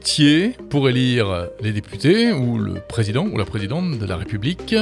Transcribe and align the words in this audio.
votiez 0.00 0.56
pour 0.70 0.88
élire 0.88 1.48
les 1.60 1.72
députés 1.72 2.32
ou 2.32 2.56
le 2.56 2.80
président 2.80 3.26
ou 3.26 3.36
la 3.36 3.44
présidente 3.44 3.98
de 3.98 4.06
la 4.06 4.16
République, 4.16 4.74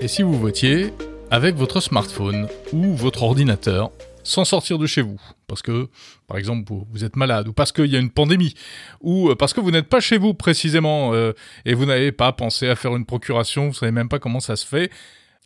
et 0.00 0.08
si 0.08 0.22
vous 0.22 0.36
votiez 0.36 0.92
avec 1.30 1.54
votre 1.54 1.78
smartphone 1.78 2.48
ou 2.72 2.92
votre 2.92 3.22
ordinateur 3.22 3.92
sans 4.24 4.44
sortir 4.44 4.78
de 4.78 4.86
chez 4.86 5.00
vous, 5.00 5.20
parce 5.46 5.62
que, 5.62 5.88
par 6.26 6.38
exemple, 6.38 6.72
vous, 6.90 7.04
êtes 7.04 7.14
malade, 7.14 7.46
ou 7.46 7.52
parce 7.52 7.70
qu'il 7.70 7.86
y 7.86 7.94
a 7.94 8.00
une 8.00 8.10
pandémie, 8.10 8.54
ou 9.00 9.30
euh, 9.30 9.36
parce 9.36 9.52
que 9.52 9.60
vous 9.60 9.70
n'êtes 9.70 9.88
pas 9.88 10.00
chez 10.00 10.18
vous 10.18 10.34
précisément, 10.34 11.14
euh, 11.14 11.34
et 11.64 11.74
vous 11.74 11.86
n'avez 11.86 12.10
pas 12.10 12.32
pensé 12.32 12.68
à 12.68 12.74
faire 12.74 12.96
une 12.96 13.06
procuration, 13.06 13.68
vous 13.68 13.74
savez 13.74 13.92
même 13.92 14.08
pas 14.08 14.18
comment 14.18 14.40
ça 14.40 14.56
se 14.56 14.66
fait. 14.66 14.90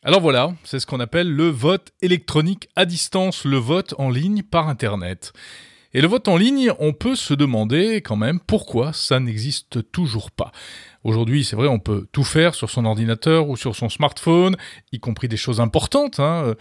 Alors 0.04 0.22
voilà, 0.22 0.54
c'est 0.64 0.80
ce 0.80 0.86
qu'on 0.86 1.00
appelle 1.00 1.30
le 1.30 1.48
vote 1.48 1.92
électronique 2.00 2.70
à 2.76 2.86
distance, 2.86 3.44
le 3.44 3.58
vote 3.58 3.94
en 3.98 4.08
ligne 4.08 4.42
par 4.42 4.70
Internet. 4.70 5.34
Et 5.94 6.02
le 6.02 6.06
vote 6.06 6.28
en 6.28 6.36
ligne, 6.36 6.70
on 6.78 6.92
peut 6.92 7.16
se 7.16 7.32
demander 7.32 8.02
quand 8.02 8.16
même 8.16 8.40
pourquoi 8.40 8.92
ça 8.92 9.20
n'existe 9.20 9.90
toujours 9.90 10.30
pas. 10.30 10.52
Aujourd'hui, 11.02 11.44
c'est 11.44 11.56
vrai, 11.56 11.68
on 11.68 11.78
peut 11.78 12.06
tout 12.12 12.24
faire 12.24 12.54
sur 12.54 12.68
son 12.68 12.84
ordinateur 12.84 13.48
ou 13.48 13.56
sur 13.56 13.74
son 13.74 13.88
smartphone, 13.88 14.56
y 14.92 15.00
compris 15.00 15.28
des 15.28 15.38
choses 15.38 15.60
importantes, 15.60 16.20
hein, 16.20 16.42
euh, 16.44 16.54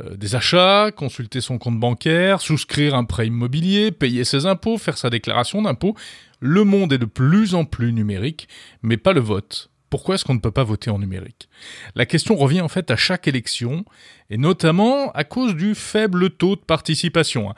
euh, 0.00 0.16
des 0.16 0.34
achats, 0.34 0.90
consulter 0.94 1.40
son 1.40 1.56
compte 1.56 1.80
bancaire, 1.80 2.42
souscrire 2.42 2.94
un 2.94 3.04
prêt 3.04 3.28
immobilier, 3.28 3.90
payer 3.90 4.24
ses 4.24 4.44
impôts, 4.44 4.76
faire 4.76 4.98
sa 4.98 5.08
déclaration 5.08 5.62
d'impôts. 5.62 5.96
Le 6.40 6.64
monde 6.64 6.92
est 6.92 6.98
de 6.98 7.06
plus 7.06 7.54
en 7.54 7.64
plus 7.64 7.92
numérique, 7.92 8.48
mais 8.82 8.98
pas 8.98 9.14
le 9.14 9.20
vote. 9.20 9.70
Pourquoi 9.88 10.16
est-ce 10.16 10.24
qu'on 10.26 10.34
ne 10.34 10.40
peut 10.40 10.50
pas 10.50 10.64
voter 10.64 10.90
en 10.90 10.98
numérique? 10.98 11.48
La 11.94 12.04
question 12.04 12.34
revient 12.34 12.60
en 12.60 12.68
fait 12.68 12.90
à 12.90 12.96
chaque 12.96 13.28
élection, 13.28 13.86
et 14.28 14.36
notamment 14.36 15.10
à 15.12 15.24
cause 15.24 15.54
du 15.54 15.74
faible 15.74 16.30
taux 16.30 16.56
de 16.56 16.60
participation. 16.60 17.50
Hein 17.50 17.54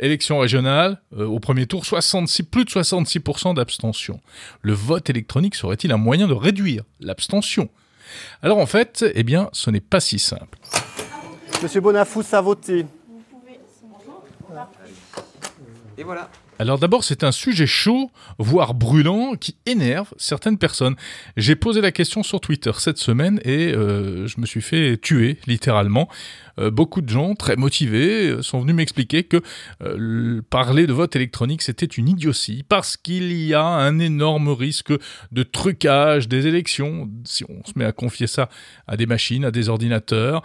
élection 0.00 0.38
régionale, 0.38 1.00
euh, 1.16 1.26
au 1.26 1.38
premier 1.40 1.66
tour, 1.66 1.86
66, 1.86 2.42
plus 2.44 2.64
de 2.64 2.70
66% 2.70 3.54
d'abstention. 3.54 4.20
Le 4.62 4.72
vote 4.72 5.08
électronique 5.10 5.54
serait-il 5.54 5.92
un 5.92 5.96
moyen 5.96 6.26
de 6.26 6.34
réduire 6.34 6.84
l'abstention? 7.00 7.68
Alors 8.42 8.58
en 8.58 8.66
fait, 8.66 9.04
eh 9.14 9.22
bien, 9.22 9.48
ce 9.52 9.70
n'est 9.70 9.80
pas 9.80 10.00
si 10.00 10.18
simple. 10.18 10.58
Monsieur 11.62 11.80
Bonafous 11.80 12.24
a 12.32 12.40
voté. 12.40 12.86
Et 15.96 16.02
voilà. 16.02 16.30
Alors 16.60 16.78
d'abord, 16.78 17.04
c'est 17.04 17.24
un 17.24 17.32
sujet 17.32 17.66
chaud, 17.66 18.10
voire 18.36 18.74
brûlant, 18.74 19.32
qui 19.34 19.56
énerve 19.64 20.12
certaines 20.18 20.58
personnes. 20.58 20.94
J'ai 21.38 21.56
posé 21.56 21.80
la 21.80 21.90
question 21.90 22.22
sur 22.22 22.38
Twitter 22.38 22.72
cette 22.76 22.98
semaine 22.98 23.40
et 23.46 23.72
euh, 23.72 24.26
je 24.26 24.38
me 24.38 24.44
suis 24.44 24.60
fait 24.60 24.98
tuer, 24.98 25.38
littéralement. 25.46 26.10
Euh, 26.58 26.70
beaucoup 26.70 27.00
de 27.00 27.08
gens, 27.08 27.34
très 27.34 27.56
motivés, 27.56 28.28
euh, 28.28 28.42
sont 28.42 28.60
venus 28.60 28.74
m'expliquer 28.74 29.22
que 29.22 29.40
parler 30.50 30.86
de 30.86 30.92
vote 30.92 31.16
électronique, 31.16 31.62
c'était 31.62 31.86
une 31.86 32.10
idiotie, 32.10 32.62
parce 32.68 32.98
qu'il 32.98 33.32
y 33.32 33.54
a 33.54 33.64
un 33.64 33.98
énorme 33.98 34.50
risque 34.50 34.92
de 35.32 35.42
trucage 35.42 36.28
des 36.28 36.46
élections, 36.46 37.08
si 37.24 37.42
on 37.44 37.64
se 37.64 37.72
met 37.76 37.86
à 37.86 37.92
confier 37.92 38.26
ça 38.26 38.50
à 38.86 38.98
des 38.98 39.06
machines, 39.06 39.46
à 39.46 39.50
des 39.50 39.70
ordinateurs, 39.70 40.42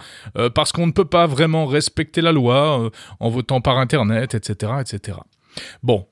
parce 0.53 0.71
qu'on 0.71 0.87
ne 0.87 0.93
peut 0.93 1.03
pas 1.03 1.27
vraiment 1.27 1.65
respecter 1.65 2.21
la 2.21 2.31
loi 2.31 2.89
en 3.19 3.29
votant 3.29 3.59
par 3.59 3.79
Internet, 3.79 4.33
etc., 4.33 4.71
etc. 4.79 5.17
Bon, 5.83 6.07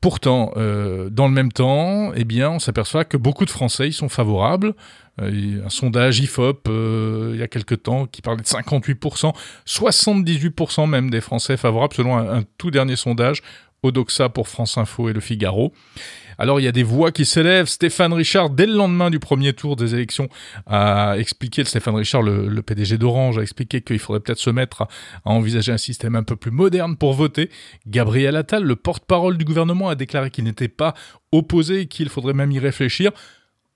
pourtant, 0.00 0.52
euh, 0.56 1.10
dans 1.10 1.26
le 1.28 1.34
même 1.34 1.52
temps, 1.52 2.12
eh 2.14 2.24
bien, 2.24 2.50
on 2.50 2.58
s'aperçoit 2.58 3.04
que 3.04 3.16
beaucoup 3.16 3.44
de 3.44 3.50
Français 3.50 3.88
y 3.88 3.92
sont 3.92 4.08
favorables. 4.08 4.74
Euh, 5.20 5.64
un 5.64 5.68
sondage 5.68 6.20
IFOP 6.20 6.68
euh, 6.68 7.32
il 7.34 7.40
y 7.40 7.42
a 7.42 7.48
quelque 7.48 7.74
temps 7.74 8.06
qui 8.06 8.22
parlait 8.22 8.40
de 8.40 8.46
58%, 8.46 9.34
78% 9.66 10.88
même 10.88 11.10
des 11.10 11.20
Français 11.20 11.58
favorables 11.58 11.94
selon 11.94 12.16
un 12.16 12.42
tout 12.56 12.70
dernier 12.70 12.96
sondage 12.96 13.42
Odoxa 13.82 14.28
pour 14.28 14.48
France 14.48 14.78
Info 14.78 15.08
et 15.08 15.12
Le 15.12 15.20
Figaro. 15.20 15.72
Alors 16.38 16.60
il 16.60 16.64
y 16.64 16.68
a 16.68 16.72
des 16.72 16.82
voix 16.82 17.12
qui 17.12 17.24
s'élèvent. 17.24 17.66
Stéphane 17.66 18.12
Richard, 18.12 18.50
dès 18.50 18.66
le 18.66 18.74
lendemain 18.74 19.10
du 19.10 19.18
premier 19.18 19.52
tour 19.52 19.76
des 19.76 19.94
élections, 19.94 20.28
a 20.66 21.14
expliqué, 21.18 21.64
Stéphane 21.64 21.96
Richard, 21.96 22.22
le, 22.22 22.62
PDG 22.62 22.98
d'Orange, 22.98 23.38
a 23.38 23.42
expliqué 23.42 23.80
qu'il 23.80 23.98
faudrait 23.98 24.20
peut-être 24.20 24.38
se 24.38 24.50
mettre 24.50 24.82
à, 24.82 24.88
envisager 25.24 25.72
un 25.72 25.78
système 25.78 26.16
un 26.16 26.22
peu 26.22 26.36
plus 26.36 26.50
moderne 26.50 26.96
pour 26.96 27.12
voter. 27.12 27.50
Gabriel 27.86 28.36
Attal, 28.36 28.64
le 28.64 28.76
porte-parole 28.76 29.36
du 29.36 29.44
gouvernement, 29.44 29.88
a 29.88 29.94
déclaré 29.94 30.30
qu'il 30.30 30.44
n'était 30.44 30.68
pas 30.68 30.94
opposé 31.32 31.80
et 31.80 31.86
qu'il 31.86 32.08
faudrait 32.08 32.34
même 32.34 32.52
y 32.52 32.58
réfléchir. 32.58 33.12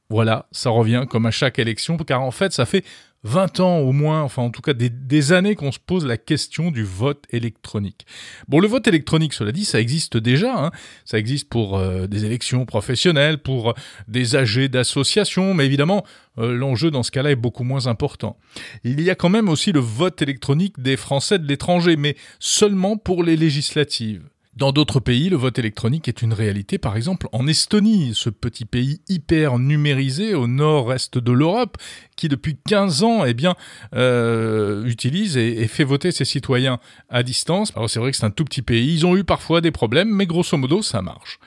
Voilà, 0.09 0.47
ça 0.53 0.71
revient 0.71 1.05
comme 1.11 1.27
à 1.27 1.33
chaque 1.33 1.59
élection, 1.59 1.97
car 1.97 2.22
en 2.22 2.31
fait, 2.31 2.53
ça 2.53 2.65
fait 2.65 2.84
20 3.27 3.61
ans 3.61 3.79
au 3.79 3.91
moins, 3.91 4.23
enfin 4.23 4.43
en 4.43 4.51
tout 4.51 4.63
cas 4.63 4.73
des, 4.73 5.33
années 5.33 5.57
qu'on 5.57 5.73
se 5.73 5.81
pose 5.85 6.07
la 6.07 6.17
question 6.17 6.71
du 6.71 6.85
vote 6.85 7.25
électronique. 7.31 8.07
Bon, 8.47 8.61
le 8.61 8.69
vote 8.69 8.87
électronique, 8.87 9.33
cela 9.33 9.51
dit, 9.51 9.65
ça 9.65 9.81
existe 9.81 10.17
déjà. 10.17 10.57
Hein. 10.57 10.71
Ça 11.05 11.19
existe 11.19 11.49
pour 11.49 11.77
euh, 11.77 12.07
des 12.07 12.25
élections 12.25 12.65
professionnelles, 12.65 13.39
pour 13.39 13.75
des 14.07 14.37
AG 14.37 14.69
d'associations, 14.69 15.55
mais 15.55 15.67
évidemment, 15.67 16.05
euh, 16.39 16.55
l'enjeu 16.55 16.93
dans 16.93 17.03
ce 17.03 17.11
cas-là 17.11 17.33
est 17.33 17.37
beaucoup 17.37 17.65
moins 17.65 17.89
important. 17.89 18.39
Il 18.85 19.01
y 19.01 19.11
a 19.11 19.17
quand 19.17 19.29
même 19.29 19.49
aussi 19.49 19.73
le 19.73 19.81
vote 19.81 20.23
électronique 20.23 20.81
des 20.81 20.97
Français 20.97 21.41
de 21.41 21.49
l'étranger, 21.49 21.97
mais 21.97 22.17
seulement 22.39 22.97
pour 22.97 23.25
les 23.25 23.37
législatives. 23.37 24.23
Dans 24.56 24.72
d'autres 24.72 25.00
pays, 25.00 25.28
le 25.28 25.37
vote 25.37 25.59
électronique 25.59 26.09
est 26.09 26.22
une 26.22 26.33
réalité, 26.33 26.78
par 26.78 26.97
exemple 26.97 27.28
en 27.33 27.47
Estonie, 27.47 28.12
ce 28.15 28.31
petit 28.31 28.65
pays 28.65 29.03
hyper 29.06 29.59
numérisé 29.59 30.34
au 30.34 30.47
nord-est 30.47 31.19
de 31.19 31.31
l'Europe, 31.31 31.77
qui 32.17 32.28
depuis 32.28 32.56
15 32.66 33.03
ans 33.03 33.25
eh 33.27 33.34
bien, 33.34 33.55
euh, 33.95 34.87
utilise 34.87 35.37
et, 35.37 35.66
fait 35.69 35.84
voter 35.84 36.11
ses 36.11 36.25
citoyens 36.25 36.81
à 37.11 37.22
distance. 37.22 37.71
Alors 37.77 37.91
c'est 37.91 38.00
vrai 38.00 38.12
que 38.12 38.16
c'est 38.16 38.25
un 38.25 38.31
tout 38.31 38.47
petit 38.47 38.62
pays, 38.62 38.95
ils 38.95 39.05
ont 39.05 39.15
eu 39.15 39.25
parfois 39.25 39.61
des 39.61 39.72
problèmes, 39.72 40.09
mais 40.09 40.25
grosso 40.25 40.56
modo 40.56 40.81
ça 40.81 41.03
marche. 41.03 41.39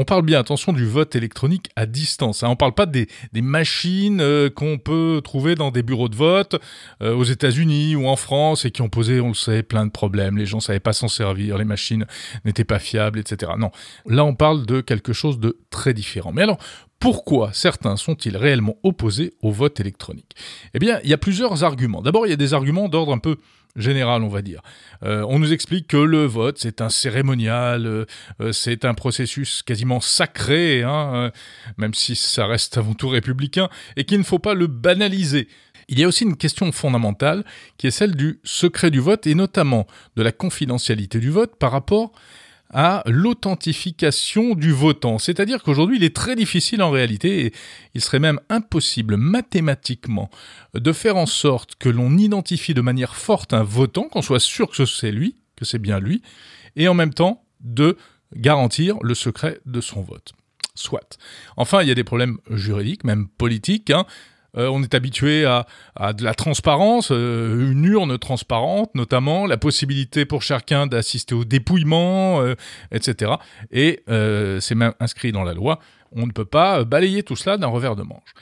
On 0.00 0.04
parle 0.04 0.22
bien, 0.22 0.38
attention, 0.38 0.72
du 0.72 0.86
vote 0.86 1.16
électronique 1.16 1.70
à 1.74 1.84
distance. 1.84 2.44
Hein. 2.44 2.46
On 2.46 2.50
ne 2.52 2.56
parle 2.56 2.72
pas 2.72 2.86
des, 2.86 3.08
machines 3.34 4.20
euh, 4.20 4.48
qu'on 4.48 4.78
peut 4.78 5.20
trouver 5.24 5.56
dans 5.56 5.72
des 5.72 5.82
bureaux 5.82 6.08
de 6.08 6.14
vote 6.14 6.54
euh, 7.02 7.16
aux 7.16 7.24
États-Unis 7.24 7.96
ou 7.96 8.06
en 8.06 8.14
France 8.14 8.64
et 8.64 8.70
qui 8.70 8.80
ont 8.80 8.88
posé, 8.88 9.20
on 9.20 9.26
le 9.26 9.34
sait, 9.34 9.64
plein 9.64 9.84
de 9.86 9.90
problèmes. 9.90 10.38
Les 10.38 10.46
gens 10.46 10.58
ne 10.58 10.62
savaient 10.62 10.78
pas 10.78 10.92
s'en 10.92 11.08
servir, 11.08 11.58
les 11.58 11.64
machines 11.64 12.06
n'étaient 12.44 12.62
pas 12.62 12.78
fiables, 12.78 13.18
etc. 13.18 13.50
Non, 13.58 13.72
là 14.06 14.24
on 14.24 14.36
parle 14.36 14.66
de 14.66 14.80
quelque 14.80 15.12
chose 15.12 15.40
de 15.40 15.58
très 15.68 15.94
différent. 15.94 16.30
Mais 16.32 16.42
alors, 16.42 16.58
pourquoi 16.98 17.52
certains 17.52 17.96
sont-ils 17.96 18.36
réellement 18.36 18.76
opposés 18.82 19.34
au 19.42 19.52
vote 19.52 19.78
électronique 19.78 20.34
Eh 20.74 20.78
bien, 20.78 21.00
il 21.04 21.10
y 21.10 21.14
a 21.14 21.18
plusieurs 21.18 21.62
arguments. 21.62 22.02
D'abord, 22.02 22.26
il 22.26 22.30
y 22.30 22.32
a 22.32 22.36
des 22.36 22.54
arguments 22.54 22.88
d'ordre 22.88 23.12
un 23.12 23.18
peu 23.18 23.36
général, 23.76 24.22
on 24.22 24.28
va 24.28 24.42
dire. 24.42 24.62
Euh, 25.04 25.24
on 25.28 25.38
nous 25.38 25.52
explique 25.52 25.86
que 25.86 25.96
le 25.96 26.24
vote, 26.24 26.58
c'est 26.58 26.80
un 26.80 26.88
cérémonial, 26.88 27.86
euh, 27.86 28.04
euh, 28.40 28.52
c'est 28.52 28.84
un 28.84 28.94
processus 28.94 29.62
quasiment 29.62 30.00
sacré, 30.00 30.82
hein, 30.82 31.30
même 31.76 31.94
si 31.94 32.16
ça 32.16 32.46
reste 32.46 32.78
avant 32.78 32.94
tout 32.94 33.08
républicain, 33.08 33.68
et 33.96 34.04
qu'il 34.04 34.18
ne 34.18 34.24
faut 34.24 34.40
pas 34.40 34.54
le 34.54 34.66
banaliser. 34.66 35.48
Il 35.88 35.98
y 35.98 36.04
a 36.04 36.08
aussi 36.08 36.24
une 36.24 36.36
question 36.36 36.70
fondamentale 36.72 37.44
qui 37.78 37.86
est 37.86 37.90
celle 37.90 38.14
du 38.14 38.40
secret 38.44 38.90
du 38.90 39.00
vote 39.00 39.26
et 39.26 39.34
notamment 39.34 39.86
de 40.16 40.22
la 40.22 40.32
confidentialité 40.32 41.18
du 41.18 41.30
vote 41.30 41.56
par 41.56 41.72
rapport 41.72 42.12
à 42.70 43.02
l'authentification 43.06 44.54
du 44.54 44.72
votant. 44.72 45.18
C'est-à-dire 45.18 45.62
qu'aujourd'hui, 45.62 45.96
il 45.96 46.04
est 46.04 46.14
très 46.14 46.36
difficile 46.36 46.82
en 46.82 46.90
réalité, 46.90 47.46
et 47.46 47.52
il 47.94 48.00
serait 48.00 48.18
même 48.18 48.40
impossible 48.48 49.16
mathématiquement 49.16 50.30
de 50.74 50.92
faire 50.92 51.16
en 51.16 51.26
sorte 51.26 51.76
que 51.76 51.88
l'on 51.88 52.16
identifie 52.18 52.74
de 52.74 52.80
manière 52.80 53.16
forte 53.16 53.52
un 53.52 53.62
votant, 53.62 54.04
qu'on 54.04 54.22
soit 54.22 54.40
sûr 54.40 54.68
que 54.70 54.84
c'est 54.84 55.12
lui, 55.12 55.36
que 55.56 55.64
c'est 55.64 55.78
bien 55.78 55.98
lui, 55.98 56.22
et 56.76 56.88
en 56.88 56.94
même 56.94 57.14
temps 57.14 57.44
de 57.60 57.96
garantir 58.34 58.96
le 59.02 59.14
secret 59.14 59.60
de 59.66 59.80
son 59.80 60.02
vote. 60.02 60.32
Soit. 60.74 61.18
Enfin, 61.56 61.82
il 61.82 61.88
y 61.88 61.90
a 61.90 61.94
des 61.94 62.04
problèmes 62.04 62.38
juridiques, 62.50 63.02
même 63.02 63.26
politiques. 63.26 63.90
Hein. 63.90 64.06
Euh, 64.56 64.68
on 64.68 64.82
est 64.82 64.94
habitué 64.94 65.44
à, 65.44 65.66
de 66.12 66.24
la 66.24 66.34
transparence, 66.34 67.10
euh, 67.12 67.70
une 67.70 67.84
urne 67.84 68.18
transparente 68.18 68.94
notamment, 68.94 69.46
la 69.46 69.56
possibilité 69.56 70.24
pour 70.24 70.42
chacun 70.42 70.86
d'assister 70.86 71.34
au 71.34 71.44
dépouillement, 71.44 72.40
euh, 72.40 72.54
etc. 72.90 73.32
Et 73.70 74.02
c'est 74.06 74.74
même 74.74 74.94
inscrit 75.00 75.32
dans 75.32 75.44
la 75.44 75.54
loi. 75.54 75.78
On 76.12 76.26
ne 76.26 76.32
peut 76.32 76.46
pas 76.46 76.84
balayer 76.84 77.22
tout 77.22 77.36
cela 77.36 77.58
d'un 77.58 77.66
revers 77.66 77.96
de 77.96 78.02
manche. 78.02 78.32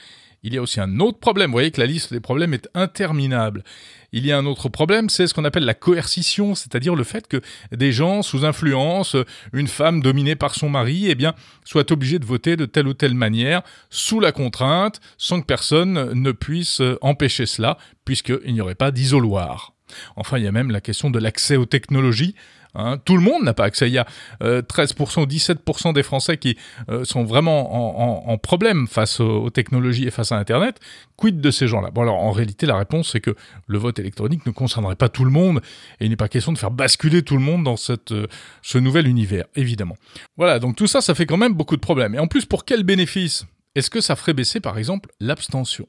Il 0.46 0.54
y 0.54 0.58
a 0.58 0.62
aussi 0.62 0.80
un 0.80 1.00
autre 1.00 1.18
problème. 1.18 1.50
Vous 1.50 1.56
voyez 1.56 1.72
que 1.72 1.80
la 1.80 1.88
liste 1.88 2.12
des 2.12 2.20
problèmes 2.20 2.54
est 2.54 2.68
interminable. 2.72 3.64
Il 4.12 4.24
y 4.24 4.30
a 4.30 4.38
un 4.38 4.46
autre 4.46 4.68
problème, 4.68 5.08
c'est 5.10 5.26
ce 5.26 5.34
qu'on 5.34 5.44
appelle 5.44 5.64
la 5.64 5.74
coercition, 5.74 6.54
c'est-à-dire 6.54 6.94
le 6.94 7.02
fait 7.02 7.26
que 7.26 7.40
des 7.72 7.90
gens 7.90 8.22
sous 8.22 8.44
influence, 8.44 9.16
une 9.52 9.66
femme 9.66 10.00
dominée 10.00 10.36
par 10.36 10.54
son 10.54 10.68
mari, 10.68 11.06
eh 11.08 11.16
bien, 11.16 11.34
soient 11.64 11.90
obligés 11.90 12.20
de 12.20 12.24
voter 12.24 12.56
de 12.56 12.64
telle 12.64 12.86
ou 12.86 12.94
telle 12.94 13.14
manière, 13.14 13.62
sous 13.90 14.20
la 14.20 14.30
contrainte, 14.30 15.00
sans 15.18 15.40
que 15.40 15.46
personne 15.46 16.12
ne 16.12 16.30
puisse 16.30 16.80
empêcher 17.00 17.46
cela, 17.46 17.76
puisqu'il 18.04 18.54
n'y 18.54 18.60
aurait 18.60 18.76
pas 18.76 18.92
d'isoloir. 18.92 19.72
Enfin, 20.14 20.38
il 20.38 20.44
y 20.44 20.48
a 20.48 20.52
même 20.52 20.70
la 20.70 20.80
question 20.80 21.10
de 21.10 21.18
l'accès 21.18 21.56
aux 21.56 21.66
technologies. 21.66 22.36
Hein. 22.76 22.98
Tout 23.04 23.16
le 23.16 23.22
monde 23.22 23.42
n'a 23.42 23.54
pas 23.54 23.64
accès. 23.64 23.88
Il 23.88 23.94
y 23.94 23.98
a 23.98 24.06
13% 24.40 25.22
ou 25.22 25.26
17% 25.26 25.92
des 25.92 26.02
Français 26.02 26.36
qui 26.36 26.56
sont 27.04 27.24
vraiment 27.24 28.28
en, 28.30 28.38
problème 28.38 28.86
face 28.86 29.20
aux, 29.20 29.50
technologies 29.50 30.06
et 30.06 30.10
face 30.10 30.32
à 30.32 30.36
Internet. 30.36 30.78
Quid 31.16 31.40
de 31.40 31.50
ces 31.50 31.66
gens-là 31.66 31.90
Bon 31.90 32.02
alors 32.02 32.16
en 32.16 32.30
réalité 32.30 32.66
la 32.66 32.76
réponse 32.76 33.12
c'est 33.12 33.20
que 33.20 33.34
le 33.66 33.78
vote 33.78 33.98
électronique 33.98 34.44
ne 34.44 34.50
concernerait 34.50 34.96
pas 34.96 35.08
tout 35.08 35.24
le 35.24 35.30
monde 35.30 35.60
et 36.00 36.04
il 36.04 36.10
n'est 36.10 36.16
pas 36.16 36.28
question 36.28 36.52
de 36.52 36.58
faire 36.58 36.70
basculer 36.70 37.22
tout 37.22 37.36
le 37.36 37.42
monde 37.42 37.64
dans 37.64 37.76
cette, 37.76 38.12
ce 38.62 38.78
nouvel 38.78 39.06
univers, 39.08 39.44
évidemment. 39.54 39.96
Voilà, 40.36 40.58
donc 40.58 40.76
tout 40.76 40.86
ça, 40.86 41.00
ça 41.00 41.14
fait 41.14 41.26
quand 41.26 41.36
même 41.36 41.54
beaucoup 41.54 41.76
de 41.76 41.80
problèmes. 41.80 42.14
Et 42.14 42.18
en 42.18 42.26
plus, 42.26 42.44
pour 42.44 42.64
quel 42.64 42.82
bénéfice? 42.82 43.46
Est-ce 43.74 43.90
que 43.90 44.00
ça 44.00 44.16
ferait 44.16 44.32
baisser 44.32 44.60
par 44.60 44.78
exemple 44.78 45.10
l'abstention? 45.20 45.86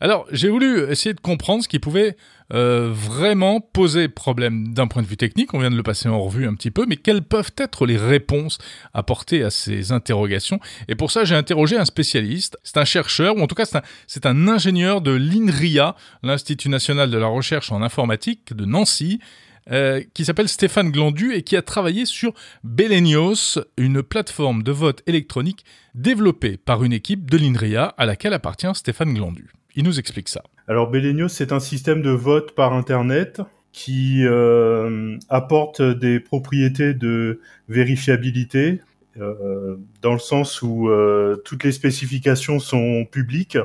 Alors, 0.00 0.26
j'ai 0.30 0.48
voulu 0.48 0.90
essayer 0.90 1.14
de 1.14 1.20
comprendre 1.20 1.62
ce 1.62 1.68
qui 1.68 1.78
pouvait 1.78 2.16
euh, 2.52 2.90
vraiment 2.92 3.60
poser 3.60 4.08
problème 4.08 4.74
d'un 4.74 4.86
point 4.86 5.02
de 5.02 5.06
vue 5.06 5.16
technique. 5.16 5.54
On 5.54 5.58
vient 5.58 5.70
de 5.70 5.76
le 5.76 5.82
passer 5.82 6.08
en 6.08 6.20
revue 6.20 6.46
un 6.46 6.54
petit 6.54 6.70
peu, 6.70 6.84
mais 6.86 6.96
quelles 6.96 7.22
peuvent 7.22 7.52
être 7.56 7.86
les 7.86 7.96
réponses 7.96 8.58
apportées 8.92 9.42
à 9.42 9.50
ces 9.50 9.92
interrogations? 9.92 10.60
Et 10.88 10.94
pour 10.94 11.10
ça, 11.10 11.24
j'ai 11.24 11.34
interrogé 11.34 11.76
un 11.76 11.84
spécialiste. 11.84 12.58
C'est 12.62 12.76
un 12.76 12.84
chercheur, 12.84 13.36
ou 13.36 13.40
en 13.40 13.46
tout 13.46 13.54
cas, 13.54 13.64
c'est 14.06 14.26
un, 14.26 14.48
ingénieur 14.48 15.00
de 15.00 15.12
l'INRIA, 15.12 15.96
l'Institut 16.22 16.68
national 16.68 17.10
de 17.10 17.18
la 17.18 17.26
recherche 17.26 17.72
en 17.72 17.82
informatique 17.82 18.54
de 18.54 18.66
Nancy. 18.66 19.20
Euh, 19.70 20.02
qui 20.12 20.26
s'appelle 20.26 20.48
Stéphane 20.48 20.90
Glandu 20.90 21.32
et 21.32 21.42
qui 21.42 21.56
a 21.56 21.62
travaillé 21.62 22.04
sur 22.04 22.34
Belenios, 22.64 23.58
une 23.78 24.02
plateforme 24.02 24.62
de 24.62 24.72
vote 24.72 25.02
électronique 25.06 25.64
développée 25.94 26.58
par 26.58 26.84
une 26.84 26.92
équipe 26.92 27.30
de 27.30 27.38
l'INRIA 27.38 27.86
à 27.96 28.04
laquelle 28.04 28.34
appartient 28.34 28.68
Stéphane 28.74 29.14
Glandu. 29.14 29.52
Il 29.74 29.84
nous 29.84 29.98
explique 29.98 30.28
ça. 30.28 30.42
Alors 30.68 30.90
Belenios, 30.90 31.28
c'est 31.28 31.50
un 31.50 31.60
système 31.60 32.02
de 32.02 32.10
vote 32.10 32.54
par 32.54 32.74
Internet 32.74 33.40
qui 33.72 34.26
euh, 34.26 35.16
apporte 35.30 35.80
des 35.80 36.20
propriétés 36.20 36.92
de 36.92 37.40
vérifiabilité, 37.68 38.82
euh, 39.18 39.76
dans 40.02 40.12
le 40.12 40.18
sens 40.18 40.60
où 40.60 40.90
toutes 41.44 41.64
les 41.64 41.72
spécifications 41.72 42.58
sont 42.58 43.06
publiques 43.10 43.56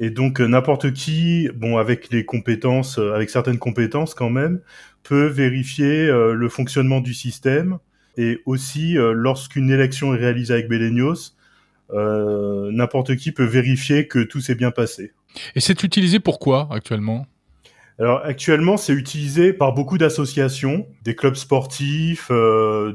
et 0.00 0.10
donc 0.10 0.40
n'importe 0.40 0.92
qui, 0.92 1.48
bon 1.54 1.76
avec 1.78 2.10
les 2.10 2.24
compétences, 2.24 2.98
avec 2.98 3.30
certaines 3.30 3.58
compétences 3.58 4.14
quand 4.14 4.30
même, 4.30 4.60
peut 5.04 5.26
vérifier 5.26 6.08
euh, 6.08 6.32
le 6.32 6.48
fonctionnement 6.48 7.00
du 7.00 7.14
système 7.14 7.78
et 8.16 8.40
aussi 8.46 8.98
euh, 8.98 9.12
lorsqu'une 9.12 9.70
élection 9.70 10.14
est 10.14 10.18
réalisée 10.18 10.54
avec 10.54 10.68
Belenios, 10.68 11.36
euh, 11.92 12.70
n'importe 12.72 13.14
qui 13.16 13.30
peut 13.30 13.44
vérifier 13.44 14.08
que 14.08 14.18
tout 14.18 14.40
s'est 14.40 14.54
bien 14.54 14.70
passé. 14.72 15.12
Et 15.54 15.60
c'est 15.60 15.84
utilisé 15.84 16.18
pourquoi 16.18 16.68
actuellement? 16.72 17.26
Alors 17.98 18.22
actuellement, 18.24 18.76
c'est 18.76 18.92
utilisé 18.92 19.52
par 19.52 19.72
beaucoup 19.72 19.98
d'associations, 19.98 20.88
des 21.04 21.14
clubs 21.14 21.36
sportifs, 21.36 22.30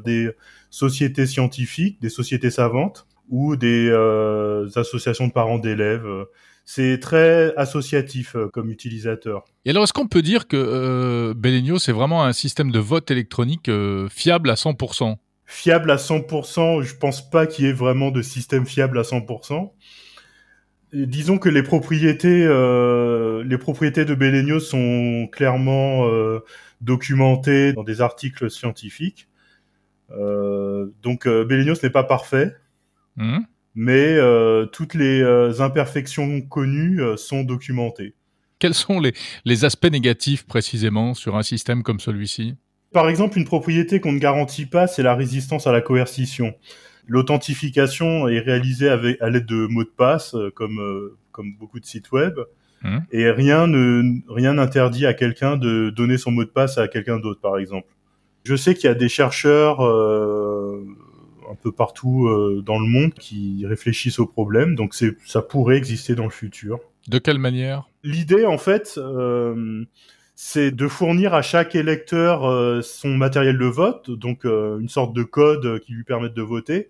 des 0.03 0.29
sociétés 0.69 1.25
scientifiques, 1.25 2.01
des 2.01 2.09
sociétés 2.09 2.49
savantes 2.49 3.07
ou 3.29 3.55
des 3.55 3.89
associations 4.75 5.27
de 5.27 5.31
parents 5.31 5.57
d'élèves 5.57 6.05
c'est 6.71 6.99
très 6.99 7.51
associatif 7.55 8.35
euh, 8.35 8.47
comme 8.47 8.69
utilisateur. 8.69 9.43
Et 9.65 9.71
alors, 9.71 9.85
est-ce 9.85 9.93
qu'on 9.93 10.07
peut 10.07 10.21
dire 10.21 10.47
que 10.47 10.55
euh, 10.55 11.33
Belenio, 11.35 11.79
c'est 11.79 11.91
vraiment 11.91 12.23
un 12.23 12.31
système 12.31 12.69
de 12.69 12.77
vote 12.77 13.09
électronique 13.09 13.69
euh, 13.69 14.07
fiable 14.07 14.51
à 14.51 14.53
100% 14.53 15.15
Fiable 15.47 15.89
à 15.89 15.95
100%, 15.95 16.83
je 16.83 16.95
pense 16.95 17.27
pas 17.27 17.47
qu'il 17.47 17.65
y 17.65 17.69
ait 17.69 17.73
vraiment 17.73 18.11
de 18.11 18.21
système 18.21 18.67
fiable 18.67 18.99
à 18.99 19.01
100%. 19.01 19.71
disons 20.93 21.39
que 21.39 21.49
les 21.49 21.63
propriétés, 21.63 22.45
les 22.45 23.57
propriétés 23.57 24.05
de 24.05 24.13
Belenio 24.13 24.59
sont 24.59 25.27
clairement 25.31 26.07
documentées 26.81 27.73
dans 27.73 27.83
des 27.83 28.01
articles 28.01 28.51
scientifiques. 28.51 29.27
donc 30.11 31.27
Belenios 31.27 31.77
n'est 31.81 31.89
pas 31.89 32.03
parfait. 32.03 32.55
Mmh 33.17 33.39
mais 33.75 34.15
euh, 34.17 34.65
toutes 34.65 34.93
les 34.93 35.21
euh, 35.21 35.61
imperfections 35.61 36.41
connues 36.41 37.01
euh, 37.01 37.17
sont 37.17 37.43
documentées. 37.43 38.13
Quels 38.59 38.73
sont 38.73 38.99
les, 38.99 39.13
les 39.45 39.65
aspects 39.65 39.89
négatifs 39.89 40.45
précisément 40.45 41.13
sur 41.13 41.37
un 41.37 41.43
système 41.43 41.83
comme 41.83 41.99
celui-ci? 41.99 42.55
Par 42.91 43.07
exemple, 43.07 43.37
une 43.37 43.45
propriété 43.45 43.99
qu'on 43.99 44.11
ne 44.11 44.19
garantit 44.19 44.65
pas, 44.65 44.87
c'est 44.87 45.03
la 45.03 45.15
résistance 45.15 45.67
à 45.67 45.71
la 45.71 45.81
coercition. 45.81 46.55
L'authentification 47.07 48.27
est 48.27 48.39
réalisée 48.39 48.89
avec, 48.89 49.21
à 49.21 49.29
l'aide 49.29 49.45
de 49.45 49.67
mots 49.67 49.83
de 49.83 49.93
passe, 49.95 50.35
comme, 50.55 50.79
comme 51.31 51.55
beaucoup 51.55 51.79
de 51.79 51.85
sites 51.85 52.11
web, 52.11 52.33
mmh. 52.83 52.97
et 53.11 53.31
rien 53.31 53.67
ne 53.67 54.19
rien 54.27 54.55
n'interdit 54.55 55.05
à 55.05 55.13
quelqu'un 55.13 55.55
de 55.55 55.91
donner 55.91 56.17
son 56.17 56.31
mot 56.31 56.43
de 56.43 56.49
passe 56.49 56.77
à 56.77 56.87
quelqu'un 56.87 57.19
d'autre, 57.19 57.39
par 57.41 57.57
exemple. 57.57 57.87
Je 58.43 58.55
sais 58.55 58.73
qu'il 58.73 58.85
y 58.85 58.91
a 58.91 58.95
des 58.95 59.09
chercheurs 59.09 59.79
un 61.49 61.55
peu 61.55 61.71
partout 61.71 62.27
euh, 62.27 62.61
dans 62.65 62.79
le 62.79 62.87
monde 62.87 63.13
qui 63.13 63.65
réfléchissent 63.65 64.19
au 64.19 64.27
problème. 64.27 64.75
Donc 64.75 64.93
c'est 64.93 65.17
ça 65.25 65.41
pourrait 65.41 65.77
exister 65.77 66.15
dans 66.15 66.25
le 66.25 66.29
futur. 66.29 66.79
De 67.07 67.17
quelle 67.17 67.39
manière? 67.39 67.87
L'idée, 68.03 68.45
en 68.45 68.57
fait, 68.57 68.95
euh, 68.97 69.83
c'est 70.35 70.71
de 70.71 70.87
fournir 70.87 71.33
à 71.33 71.41
chaque 71.41 71.75
électeur 71.75 72.45
euh, 72.45 72.81
son 72.81 73.09
matériel 73.09 73.57
de 73.57 73.65
vote, 73.65 74.11
donc 74.11 74.45
une 74.45 74.89
sorte 74.89 75.13
de 75.13 75.23
code 75.23 75.79
qui 75.79 75.93
lui 75.93 76.03
permette 76.03 76.33
de 76.33 76.41
voter, 76.41 76.89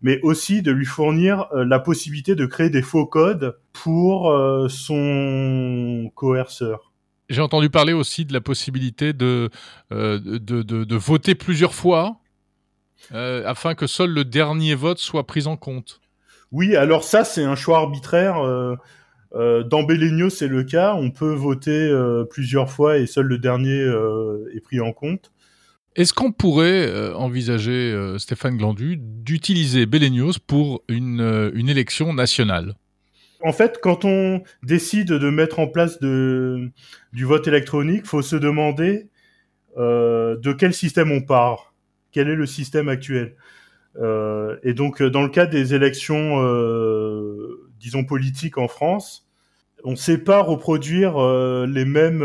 mais 0.00 0.20
aussi 0.22 0.62
de 0.62 0.72
lui 0.72 0.86
fournir 0.86 1.48
la 1.54 1.78
possibilité 1.78 2.34
de 2.34 2.46
créer 2.46 2.70
des 2.70 2.82
faux 2.82 3.06
codes 3.06 3.58
pour 3.72 4.32
son 4.68 6.10
coerceur. 6.14 6.92
J'ai 7.28 7.42
entendu 7.42 7.68
parler 7.68 7.92
aussi 7.92 8.24
de 8.24 8.32
la 8.32 8.40
possibilité 8.40 9.12
de, 9.12 9.50
de, 9.90 10.18
de, 10.18 10.62
de 10.62 10.96
voter 10.96 11.34
plusieurs 11.34 11.74
fois 11.74 12.20
euh, 13.12 13.42
afin 13.46 13.74
que 13.74 13.86
seul 13.86 14.10
le 14.10 14.24
dernier 14.24 14.74
vote 14.74 14.98
soit 14.98 15.26
pris 15.26 15.46
en 15.46 15.56
compte. 15.56 16.00
Oui, 16.52 16.76
alors 16.76 17.04
ça, 17.04 17.24
c'est 17.24 17.44
un 17.44 17.56
choix 17.56 17.78
arbitraire. 17.78 18.38
Euh, 18.38 18.74
euh, 19.34 19.62
dans 19.62 19.82
Bellegno, 19.82 20.30
c'est 20.30 20.48
le 20.48 20.64
cas. 20.64 20.94
On 20.94 21.10
peut 21.10 21.34
voter 21.34 21.92
plusieurs 22.30 22.70
fois 22.70 22.98
et 22.98 23.06
seul 23.06 23.26
le 23.26 23.38
dernier 23.38 23.84
est 24.54 24.60
pris 24.60 24.80
en 24.80 24.92
compte. 24.92 25.32
Est-ce 25.96 26.12
qu'on 26.12 26.32
pourrait 26.32 27.12
envisager, 27.14 28.14
Stéphane 28.18 28.56
Glandu, 28.56 28.96
d'utiliser 28.98 29.84
Bellegnos 29.84 30.38
pour 30.46 30.82
une, 30.88 31.50
une 31.54 31.68
élection 31.68 32.14
nationale? 32.14 32.74
En 33.42 33.52
fait, 33.52 33.78
quand 33.82 34.04
on 34.04 34.42
décide 34.62 35.08
de 35.08 35.30
mettre 35.30 35.58
en 35.58 35.66
place 35.66 36.00
de, 36.00 36.70
du 37.12 37.24
vote 37.24 37.46
électronique, 37.46 38.06
faut 38.06 38.22
se 38.22 38.36
demander 38.36 39.08
de 39.76 40.52
quel 40.52 40.72
système 40.72 41.12
on 41.12 41.20
part 41.20 41.68
quel 42.12 42.28
est 42.28 42.34
le 42.36 42.46
système 42.46 42.88
actuel. 42.88 43.34
Euh, 44.00 44.56
et 44.62 44.74
donc, 44.74 45.02
euh, 45.02 45.10
dans 45.10 45.22
le 45.22 45.28
cas 45.28 45.46
des 45.46 45.74
élections, 45.74 46.42
euh, 46.42 47.68
disons, 47.80 48.04
politiques 48.04 48.58
en 48.58 48.68
France, 48.68 49.28
on 49.84 49.92
ne 49.92 49.96
sait 49.96 50.18
pas 50.18 50.42
reproduire 50.42 51.18
les 51.68 51.84
mêmes 51.84 52.24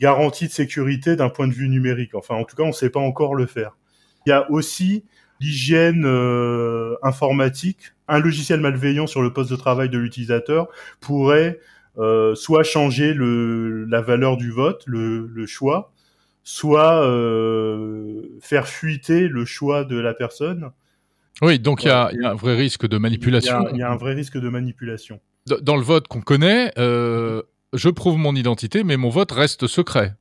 garanties 0.00 0.48
de 0.48 0.52
sécurité 0.52 1.14
d'un 1.14 1.28
point 1.28 1.46
de 1.46 1.52
vue 1.52 1.68
numérique. 1.68 2.16
Enfin, 2.16 2.34
en 2.34 2.42
tout 2.42 2.56
cas, 2.56 2.64
on 2.64 2.68
ne 2.68 2.72
sait 2.72 2.90
pas 2.90 2.98
encore 2.98 3.36
le 3.36 3.46
faire. 3.46 3.76
Il 4.26 4.30
y 4.30 4.32
a 4.32 4.50
aussi 4.50 5.04
l'hygiène 5.40 6.04
informatique. 7.04 7.92
Un 8.08 8.18
logiciel 8.18 8.58
malveillant 8.58 9.06
sur 9.06 9.22
le 9.22 9.32
poste 9.32 9.52
de 9.52 9.56
travail 9.56 9.90
de 9.90 9.98
l'utilisateur 9.98 10.66
pourrait 11.00 11.60
soit 12.34 12.64
changer 12.64 13.14
la 13.16 14.00
valeur 14.00 14.36
du 14.36 14.50
vote, 14.50 14.82
le 14.86 15.46
choix, 15.46 15.92
soit 16.44 17.06
euh, 17.06 18.22
faire 18.40 18.68
fuiter 18.68 19.28
le 19.28 19.44
choix 19.44 19.84
de 19.84 19.98
la 19.98 20.14
personne. 20.14 20.70
Oui, 21.40 21.58
donc 21.58 21.84
il 21.84 21.88
y, 21.88 21.90
a 21.90 22.10
un 22.24 22.34
vrai 22.34 22.56
risque 22.56 22.86
de 22.86 22.98
manipulation. 22.98 23.66
Il 23.72 23.78
y, 23.78 23.82
a 23.82 23.90
un 23.90 23.96
vrai 23.96 24.14
risque 24.14 24.38
de 24.38 24.48
manipulation. 24.48 25.20
Dans 25.46 25.76
le 25.76 25.82
vote 25.82 26.06
qu'on 26.06 26.20
connaît, 26.20 26.72
euh, 26.78 27.42
je 27.72 27.88
prouve 27.88 28.18
mon 28.18 28.36
identité, 28.36 28.84
mais 28.84 28.96
mon 28.96 29.08
vote 29.08 29.32
reste 29.32 29.66
secret. 29.66 30.14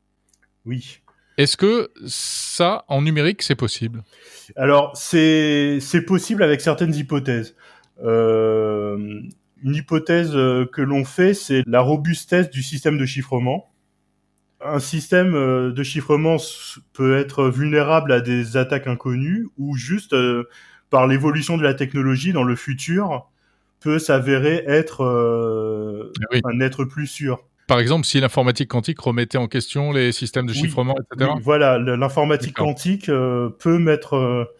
Oui. 0.66 1.02
Est-ce 1.38 1.58
que 1.58 1.92
ça, 2.08 2.86
en 2.88 3.02
numérique, 3.02 3.42
c'est 3.42 3.56
possible? 3.56 4.04
Alors, 4.56 4.96
c'est 4.96 5.80
possible 6.08 6.44
avec 6.44 6.62
certaines 6.62 6.96
hypothèses. 6.96 7.56
Euh, 8.04 9.22
une 9.64 9.76
hypothèse 9.76 10.32
que 10.32 10.82
l'on 10.82 11.04
fait, 11.04 11.34
c'est 11.34 11.64
la 11.68 11.82
robustesse 11.82 12.50
du 12.50 12.64
système 12.64 12.98
de 12.98 13.06
chiffrement 13.06 13.71
un 14.64 14.80
système 14.80 15.36
euh, 15.36 15.72
de 15.72 15.84
chiffrement 15.84 16.38
peut 16.94 17.18
être 17.18 17.50
vulnérable 17.50 18.12
à 18.12 18.22
des 18.22 18.58
attaques 18.58 18.88
inconnues 18.88 19.48
ou 19.58 19.76
juste 19.76 20.14
euh, 20.14 20.48
par 20.90 21.08
l'évolution 21.08 21.58
de 21.58 21.64
la 21.64 21.74
technologie 21.74 22.34
dans 22.34 22.44
le 22.44 22.56
futur 22.56 23.28
peut 23.80 24.00
s'avérer 24.00 24.64
être 24.68 25.04
euh, 25.04 26.12
un 26.44 26.60
être 26.60 26.84
plus 26.84 27.08
sûr. 27.08 27.44
Par 27.68 27.80
exemple, 27.80 28.06
si 28.06 28.20
l'informatique 28.20 28.70
quantique 28.70 29.00
remettait 29.00 29.38
en 29.38 29.48
question 29.48 29.92
les 29.92 30.12
systèmes 30.12 30.46
de 30.46 30.54
chiffrement, 30.54 30.96
etc. 31.14 31.32
voilà, 31.42 31.78
l'informatique 31.78 32.56
quantique 32.56 33.06
peut 33.06 33.78
mettre 33.80 34.52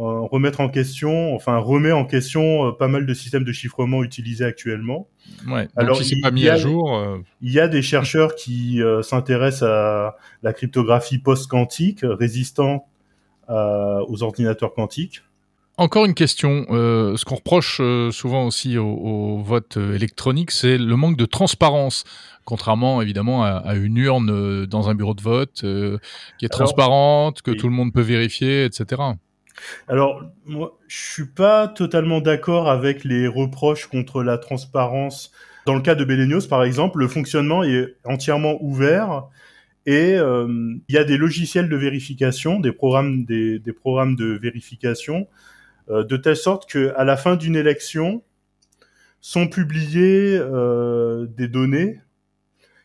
remettre 0.00 0.60
en 0.60 0.68
question, 0.68 1.34
enfin 1.34 1.58
remet 1.58 1.90
en 1.90 2.04
question 2.04 2.72
pas 2.72 2.86
mal 2.86 3.04
de 3.04 3.14
systèmes 3.14 3.42
de 3.42 3.52
chiffrement 3.52 4.04
utilisés 4.04 4.44
actuellement. 4.44 5.08
Ouais, 5.48 5.68
Alors, 5.76 6.00
il, 6.00 6.20
pas 6.20 6.30
mis 6.30 6.48
à 6.48 6.56
jour. 6.56 7.18
Il 7.40 7.52
y 7.52 7.58
a 7.58 7.66
des 7.66 7.82
chercheurs 7.82 8.36
qui 8.36 8.80
s'intéressent 9.02 9.68
à 9.68 10.16
la 10.44 10.52
cryptographie 10.52 11.18
post-quantique 11.18 12.00
résistant 12.02 12.86
aux 13.48 14.22
ordinateurs 14.22 14.72
quantiques. 14.72 15.22
Encore 15.78 16.06
une 16.06 16.14
question. 16.14 16.66
Euh, 16.70 17.16
ce 17.16 17.24
qu'on 17.24 17.36
reproche 17.36 17.78
euh, 17.80 18.10
souvent 18.10 18.46
aussi 18.46 18.76
au, 18.76 19.40
vote 19.44 19.76
euh, 19.76 19.94
électronique, 19.94 20.50
c'est 20.50 20.76
le 20.76 20.96
manque 20.96 21.16
de 21.16 21.24
transparence, 21.24 22.02
contrairement 22.44 23.00
évidemment 23.00 23.44
à, 23.44 23.76
une 23.76 23.96
urne 23.96 24.66
dans 24.66 24.88
un 24.88 24.96
bureau 24.96 25.14
de 25.14 25.22
vote 25.22 25.64
qui 26.38 26.44
est 26.44 26.48
transparente, 26.48 27.42
que 27.42 27.52
tout 27.52 27.68
le 27.68 27.74
monde 27.74 27.92
peut 27.92 28.02
vérifier, 28.02 28.64
etc. 28.64 29.02
Alors, 29.88 30.22
moi, 30.44 30.78
je 30.88 30.96
suis 30.96 31.26
pas 31.26 31.68
totalement 31.68 32.20
d'accord 32.20 32.70
avec 32.70 33.04
les 33.04 33.26
reproches 33.26 33.86
contre 33.86 34.22
la 34.22 34.38
transparence. 34.38 35.32
Dans 35.66 35.74
le 35.74 35.82
cas 35.82 35.94
de 35.94 36.04
Belenios, 36.04 36.48
par 36.48 36.64
exemple, 36.64 36.98
le 36.98 37.08
fonctionnement 37.08 37.62
est 37.64 37.96
entièrement 38.04 38.58
ouvert 38.62 39.24
et 39.86 40.14
il 40.16 40.94
y 40.94 40.98
a 40.98 41.04
des 41.04 41.16
logiciels 41.16 41.68
de 41.68 41.76
vérification, 41.76 42.60
des 42.60 42.72
programmes, 42.72 43.24
des 43.24 43.72
programmes 43.72 44.16
de 44.16 44.38
vérification 44.40 45.26
euh, 45.90 46.04
de 46.04 46.16
telle 46.16 46.36
sorte 46.36 46.68
que 46.70 46.92
à 46.96 47.04
la 47.04 47.16
fin 47.16 47.36
d'une 47.36 47.56
élection 47.56 48.22
sont 49.20 49.48
publiées 49.48 50.36
euh, 50.38 51.26
des 51.26 51.48
données 51.48 52.00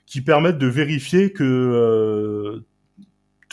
qui 0.06 0.22
permettent 0.22 0.58
de 0.58 0.68
vérifier 0.68 1.34
que 1.34 1.44
euh, 1.44 2.66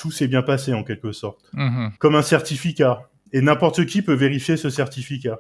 tout 0.00 0.10
s'est 0.10 0.28
bien 0.28 0.42
passé 0.42 0.72
en 0.72 0.82
quelque 0.82 1.12
sorte, 1.12 1.50
mhm. 1.52 1.92
comme 1.98 2.14
un 2.14 2.22
certificat. 2.22 3.08
Et 3.32 3.42
n'importe 3.42 3.86
qui 3.86 4.02
peut 4.02 4.14
vérifier 4.14 4.56
ce 4.56 4.70
certificat. 4.70 5.38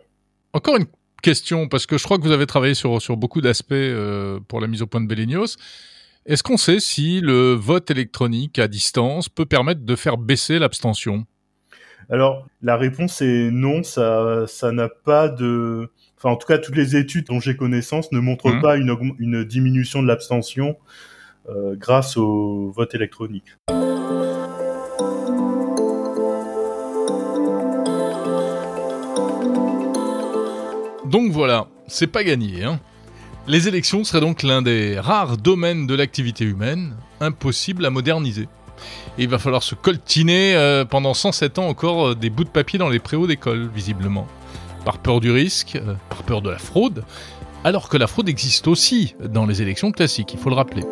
Encore 0.52 0.76
une 0.76 0.86
question, 1.22 1.68
parce 1.68 1.86
que 1.86 1.98
je 1.98 2.04
crois 2.04 2.18
que 2.18 2.22
vous 2.22 2.30
avez 2.30 2.46
travaillé 2.46 2.74
sur, 2.74 3.02
sur 3.02 3.16
beaucoup 3.16 3.40
d'aspects 3.40 3.74
pour 4.46 4.60
la 4.60 4.66
mise 4.68 4.82
au 4.82 4.86
point 4.86 5.00
de 5.00 5.08
Belenios. 5.08 5.56
Est-ce 6.26 6.42
qu'on 6.42 6.56
sait 6.56 6.80
si 6.80 7.20
le 7.20 7.54
vote 7.54 7.90
électronique 7.90 8.58
à 8.58 8.68
distance 8.68 9.28
peut 9.28 9.46
permettre 9.46 9.80
de 9.80 9.96
faire 9.96 10.18
baisser 10.18 10.58
l'abstention? 10.58 11.26
Alors, 12.10 12.46
la 12.60 12.76
réponse 12.76 13.22
est 13.22 13.50
non, 13.50 13.82
ça, 13.82 14.44
ça 14.46 14.72
n'a 14.72 14.88
pas 14.88 15.28
de, 15.28 15.90
enfin, 16.18 16.30
en 16.30 16.36
tout 16.36 16.46
cas, 16.46 16.58
toutes 16.58 16.76
les 16.76 16.96
études 16.96 17.26
dont 17.26 17.40
j'ai 17.40 17.56
connaissance 17.56 18.10
ne 18.12 18.18
montrent 18.18 18.50
mmh. 18.50 18.60
pas 18.60 18.76
une, 18.76 19.14
une, 19.18 19.44
diminution 19.44 20.02
de 20.02 20.08
l'abstention 20.08 20.76
euh, 21.48 21.74
grâce 21.76 22.16
au 22.16 22.70
vote 22.72 22.94
électronique. 22.94 23.56
Donc 31.10 31.32
voilà, 31.32 31.66
c'est 31.88 32.06
pas 32.06 32.24
gagné. 32.24 32.64
Hein. 32.64 32.80
Les 33.46 33.68
élections 33.68 34.04
seraient 34.04 34.20
donc 34.20 34.42
l'un 34.42 34.62
des 34.62 34.98
rares 34.98 35.36
domaines 35.36 35.86
de 35.86 35.94
l'activité 35.94 36.44
humaine 36.44 36.94
impossible 37.20 37.84
à 37.84 37.90
moderniser 37.90 38.48
il 39.18 39.28
va 39.28 39.38
falloir 39.38 39.62
se 39.62 39.74
coltiner 39.74 40.54
euh, 40.54 40.84
pendant 40.84 41.14
107 41.14 41.58
ans 41.58 41.68
encore 41.68 42.08
euh, 42.08 42.14
des 42.14 42.30
bouts 42.30 42.44
de 42.44 42.48
papier 42.48 42.78
dans 42.78 42.88
les 42.88 42.98
préaux 42.98 43.26
d'école, 43.26 43.68
visiblement. 43.74 44.26
Par 44.84 44.98
peur 44.98 45.20
du 45.20 45.30
risque, 45.30 45.76
euh, 45.76 45.94
par 46.08 46.22
peur 46.22 46.42
de 46.42 46.50
la 46.50 46.58
fraude, 46.58 47.04
alors 47.64 47.88
que 47.88 47.96
la 47.96 48.06
fraude 48.06 48.28
existe 48.28 48.66
aussi 48.68 49.14
dans 49.22 49.46
les 49.46 49.62
élections 49.62 49.92
classiques, 49.92 50.32
il 50.32 50.38
faut 50.38 50.48
le 50.48 50.56
rappeler. 50.56 50.84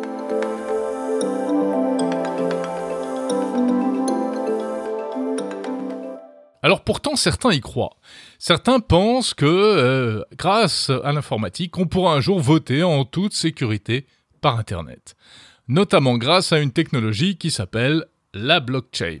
Alors 6.61 6.81
pourtant, 6.81 7.15
certains 7.15 7.53
y 7.53 7.61
croient. 7.61 7.95
Certains 8.39 8.79
pensent 8.79 9.33
que, 9.35 10.25
grâce 10.35 10.89
à 11.03 11.11
l'informatique, 11.11 11.77
on 11.77 11.85
pourra 11.85 12.15
un 12.15 12.21
jour 12.21 12.39
voter 12.39 12.81
en 12.81 13.05
toute 13.05 13.33
sécurité 13.33 14.07
par 14.41 14.57
Internet 14.57 15.15
notamment 15.69 16.17
grâce 16.17 16.51
à 16.51 16.59
une 16.59 16.71
technologie 16.71 17.37
qui 17.37 17.51
s'appelle 17.51 18.05
la 18.33 18.59
blockchain. 18.59 19.19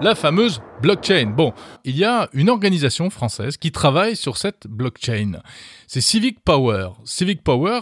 La 0.00 0.14
fameuse 0.14 0.62
blockchain. 0.80 1.34
Bon, 1.36 1.52
il 1.84 1.96
y 1.96 2.04
a 2.04 2.28
une 2.32 2.50
organisation 2.50 3.10
française 3.10 3.56
qui 3.56 3.72
travaille 3.72 4.14
sur 4.14 4.36
cette 4.36 4.68
blockchain. 4.68 5.40
C'est 5.88 6.00
Civic 6.00 6.38
Power. 6.44 6.90
Civic 7.04 7.42
Power, 7.42 7.80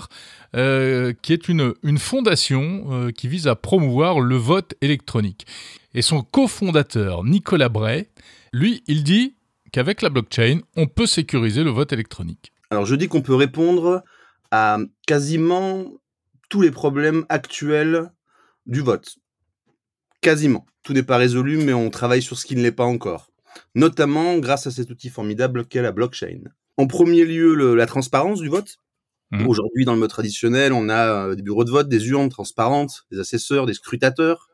euh, 0.55 1.13
qui 1.21 1.35
est 1.35 1.49
une, 1.49 1.75
fondation 1.99 2.87
euh, 2.91 3.11
qui 3.11 3.29
vise 3.29 3.49
à 3.49 3.55
promouvoir 3.55 4.21
le 4.21 4.37
vote 4.37 4.75
électronique. 4.81 5.47
Et 5.93 6.01
son 6.01 6.23
cofondateur, 6.23 7.23
Nicolas 7.23 7.69
Bray, 7.69 8.09
lui, 8.51 8.83
il 8.87 9.05
dit 9.05 9.37
qu'avec 9.71 10.01
la 10.01 10.09
blockchain, 10.09 10.61
on 10.75 10.87
peut 10.87 11.07
sécuriser 11.07 11.65
le 11.65 11.71
vote 11.71 11.93
électronique. 11.93 12.51
Alors 12.71 12.87
je 12.87 12.95
dis 12.95 13.09
qu'on 13.09 13.21
peut 13.21 13.35
répondre 13.35 14.03
à 14.51 14.79
quasiment 15.07 15.85
tous 16.49 16.63
les 16.63 16.71
problèmes 16.71 17.27
actuels 17.29 18.11
du 18.65 18.81
vote. 18.81 19.19
Quasiment. 20.27 20.67
Tout 20.83 20.93
n'est 20.93 21.05
pas 21.05 21.19
résolu, 21.19 21.57
mais 21.57 21.73
on 21.73 21.89
travaille 21.89 22.21
sur 22.21 22.37
ce 22.37 22.47
qui 22.47 22.57
ne 22.57 22.61
l'est 22.61 22.73
pas 22.73 22.85
encore. 22.85 23.31
Notamment 23.77 24.39
grâce 24.39 24.67
à 24.67 24.73
cet 24.73 24.91
outil 24.91 25.09
formidable 25.09 25.67
qu'est 25.67 25.83
la 25.83 25.93
blockchain. 25.93 26.41
En 26.77 26.89
premier 26.89 27.25
lieu, 27.25 27.77
la 27.77 27.87
transparence 27.87 28.41
du 28.41 28.49
vote. 28.49 28.79
Mmh. 29.31 29.47
Aujourd'hui, 29.47 29.85
dans 29.85 29.93
le 29.93 30.01
mode 30.01 30.11
traditionnel, 30.11 30.73
on 30.73 30.89
a 30.89 31.29
euh, 31.29 31.35
des 31.37 31.43
bureaux 31.43 31.63
de 31.63 31.71
vote, 31.71 31.89
des 31.89 32.09
urnes 32.09 32.29
transparentes, 32.29 33.05
des 33.13 33.21
assesseurs, 33.21 33.67
des 33.67 33.75
scrutateurs, 33.75 34.51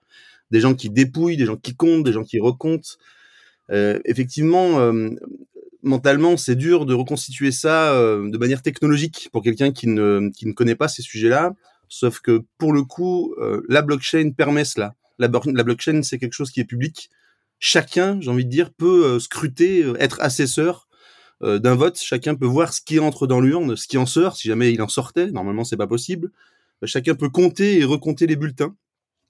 des 0.51 0.61
gens 0.61 0.75
qui 0.75 0.91
dépouillent, 0.91 1.39
des 1.39 1.47
gens 1.47 1.57
qui 1.57 1.75
comptent, 1.75 2.05
des 2.05 2.13
gens 2.13 2.25
qui 2.25 2.39
recomptent. 2.39 2.99
Euh, 3.71 3.99
effectivement, 4.05 4.79
euh, 4.79 5.09
mentalement, 5.83 6.37
c'est 6.37 6.55
dur 6.55 6.85
de 6.85 6.93
reconstituer 6.93 7.51
ça 7.51 7.95
euh, 7.95 8.29
de 8.29 8.37
manière 8.37 8.61
technologique 8.61 9.31
pour 9.33 9.43
quelqu'un 9.43 9.73
qui 9.73 9.87
ne, 9.87 10.29
qui 10.37 10.47
ne 10.47 10.53
connaît 10.53 10.77
pas 10.77 10.89
ces 10.89 11.01
sujets-là. 11.01 11.55
Sauf 11.89 12.21
que 12.21 12.43
pour 12.59 12.75
le 12.75 12.83
coup, 12.83 13.35
la 13.69 13.83
blockchain 13.83 14.33
permet 14.37 14.65
cela. 14.67 14.95
La, 15.19 15.29
la 15.47 15.63
blockchain, 15.65 16.03
c'est 16.03 16.19
quelque 16.19 16.33
chose 16.33 16.51
qui 16.51 16.61
est 16.61 16.65
public. 16.65 17.11
Chacun, 17.59 18.21
j'ai 18.21 18.31
envie 18.31 18.45
de 18.45 18.51
dire, 18.51 18.71
peut 18.71 19.05
euh, 19.05 19.19
scruter, 19.19 19.85
être 19.99 20.21
assesseur 20.21 20.89
d'un 21.45 21.75
vote. 21.75 21.99
Chacun 21.99 22.37
peut 22.37 22.47
voir 22.47 22.73
ce 22.73 22.81
qui 22.81 23.01
entre 23.01 23.27
dans 23.27 23.41
l'urne, 23.41 23.75
ce 23.77 23.89
qui 23.89 23.99
en 23.99 24.07
sort, 24.07 24.37
si 24.37 24.47
jamais 24.47 24.73
il 24.73 24.81
en 24.81 24.87
sortait. 24.87 25.27
Normalement, 25.33 25.65
c'est 25.65 25.77
pas 25.77 25.89
possible. 25.89 26.31
Chacun 26.85 27.17
peut 27.17 27.31
compter 27.31 27.81
et 27.81 27.85
recompter 27.85 28.29
les 28.29 28.37
bulletins. 28.37 28.77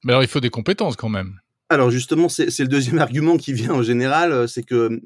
Mais 0.05 0.12
alors, 0.12 0.23
il 0.23 0.29
faut 0.29 0.41
des 0.41 0.51
compétences 0.51 0.95
quand 0.95 1.09
même. 1.09 1.41
Alors 1.73 1.91
justement, 1.91 2.29
c'est 2.29 2.59
le 2.59 2.69
deuxième 2.69 2.99
argument 3.07 3.39
qui 3.39 3.55
vient 3.55 3.73
en 3.73 3.83
général, 3.83 4.31
euh, 4.31 4.47
c'est 4.47 4.62
que 4.62 5.01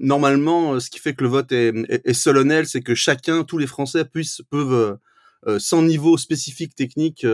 normalement, 0.00 0.74
euh, 0.74 0.80
ce 0.80 0.88
qui 0.88 1.00
fait 1.00 1.12
que 1.12 1.24
le 1.24 1.30
vote 1.30 1.50
est, 1.50 2.12
solennel, 2.12 2.68
c'est 2.68 2.82
que 2.82 2.94
chacun, 2.94 3.42
tous 3.42 3.58
les 3.58 3.66
Français 3.66 4.04
puissent 4.04 4.40
peuvent, 4.48 4.96
euh, 5.48 5.58
sans 5.58 5.82
niveau 5.82 6.16
spécifique 6.16 6.76
technique, 6.76 7.26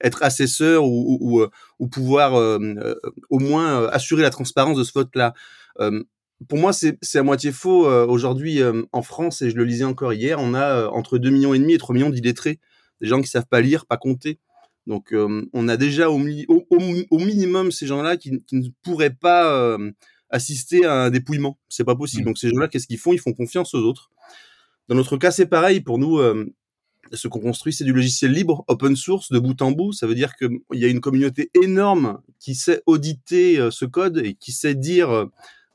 être 0.00 0.22
assesseur 0.22 0.84
ou, 0.84 1.46
ou, 1.78 1.88
pouvoir 1.88 2.34
au 3.30 3.38
moins 3.38 3.86
assurer 3.88 4.22
la 4.22 4.30
transparence 4.30 4.76
de 4.76 4.84
ce 4.84 4.92
vote-là. 4.92 5.34
pour 6.48 6.58
moi, 6.58 6.72
c'est 6.72 6.98
à 7.14 7.22
moitié 7.22 7.52
faux. 7.52 7.86
Aujourd'hui, 7.86 8.60
en 8.92 9.02
France, 9.02 9.42
et 9.42 9.50
je 9.50 9.56
le 9.56 9.64
lisais 9.64 9.84
encore 9.84 10.12
hier, 10.12 10.38
on 10.40 10.54
a 10.54 10.88
entre 10.88 11.18
2 11.18 11.30
millions 11.30 11.54
et 11.54 11.58
demi 11.58 11.74
et 11.74 11.78
3 11.78 11.94
millions 11.94 12.10
d'illettrés, 12.10 12.60
des 13.00 13.08
gens 13.08 13.20
qui 13.20 13.28
savent 13.28 13.46
pas 13.48 13.60
lire, 13.60 13.86
pas 13.86 13.96
compter. 13.96 14.38
Donc, 14.86 15.12
euh, 15.12 15.44
on 15.52 15.68
a 15.68 15.76
déjà 15.76 16.10
au, 16.10 16.18
minimum 16.18 17.72
ces 17.72 17.86
gens-là 17.86 18.16
qui, 18.16 18.42
ne 18.52 18.68
pourraient 18.82 19.14
pas 19.14 19.52
euh, 19.52 19.90
assister 20.30 20.84
à 20.84 21.04
un 21.04 21.10
dépouillement. 21.10 21.58
C'est 21.68 21.84
pas 21.84 21.96
possible. 21.96 22.22
Mmh. 22.22 22.26
Donc, 22.26 22.38
ces 22.38 22.48
gens-là, 22.50 22.68
qu'est-ce 22.68 22.86
qu'ils 22.86 22.98
font? 22.98 23.12
Ils 23.12 23.18
font 23.18 23.32
confiance 23.32 23.74
aux 23.74 23.80
autres. 23.80 24.10
Dans 24.88 24.94
notre 24.94 25.16
cas, 25.16 25.32
c'est 25.32 25.46
pareil. 25.46 25.80
Pour 25.80 25.98
nous, 25.98 26.18
euh, 26.18 26.54
ce 27.12 27.28
qu'on 27.28 27.40
construit, 27.40 27.72
c'est 27.72 27.84
du 27.84 27.92
logiciel 27.92 28.32
libre, 28.32 28.64
open 28.68 28.96
source, 28.96 29.30
de 29.30 29.38
bout 29.38 29.60
en 29.62 29.70
bout. 29.72 29.92
Ça 29.92 30.06
veut 30.06 30.14
dire 30.14 30.34
qu'il 30.36 30.58
y 30.72 30.84
a 30.84 30.88
une 30.88 31.00
communauté 31.00 31.50
énorme 31.62 32.20
qui 32.38 32.54
sait 32.54 32.82
auditer 32.86 33.68
ce 33.70 33.84
code 33.84 34.18
et 34.18 34.34
qui 34.34 34.52
sait 34.52 34.74
dire 34.74 35.26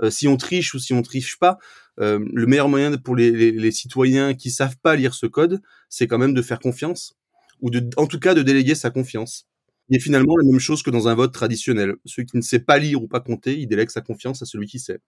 si 0.10 0.28
on 0.28 0.38
triche 0.38 0.74
ou 0.74 0.80
si 0.80 0.94
on 0.94 1.02
triche 1.02 1.38
pas. 1.40 1.58
le 1.98 2.46
meilleur 2.46 2.70
moyen 2.70 2.98
pour 2.98 3.16
les, 3.16 3.72
citoyens 3.72 4.34
qui 4.34 4.52
savent 4.52 4.78
pas 4.78 4.96
lire 4.96 5.14
ce 5.14 5.26
code, 5.26 5.62
c'est 5.90 6.08
quand 6.08 6.18
même 6.18 6.34
de 6.34 6.42
faire 6.42 6.60
confiance 6.60 7.16
ou 7.62 7.70
en 7.98 8.08
tout 8.08 8.20
cas 8.20 8.34
de 8.34 8.42
déléguer 8.42 8.76
sa 8.76 8.90
confiance. 8.90 9.48
Est 9.92 10.00
finalement 10.00 10.38
la 10.38 10.46
même 10.46 10.60
chose 10.60 10.84
que 10.84 10.90
dans 10.90 11.10
un 11.10 11.16
vote 11.16 11.34
traditionnel. 11.34 11.96
Celui 12.06 12.26
qui 12.26 12.38
ne 12.38 12.42
sait 12.42 12.60
pas 12.60 12.78
lire 12.78 13.04
ou 13.04 13.10
pas 13.10 13.20
compter, 13.20 13.60
il 13.60 13.68
délègue 13.68 13.90
sa 13.90 14.00
confiance 14.00 14.42
à 14.42 14.46
celui 14.46 14.66
qui 14.66 14.80
sait. 14.80 15.00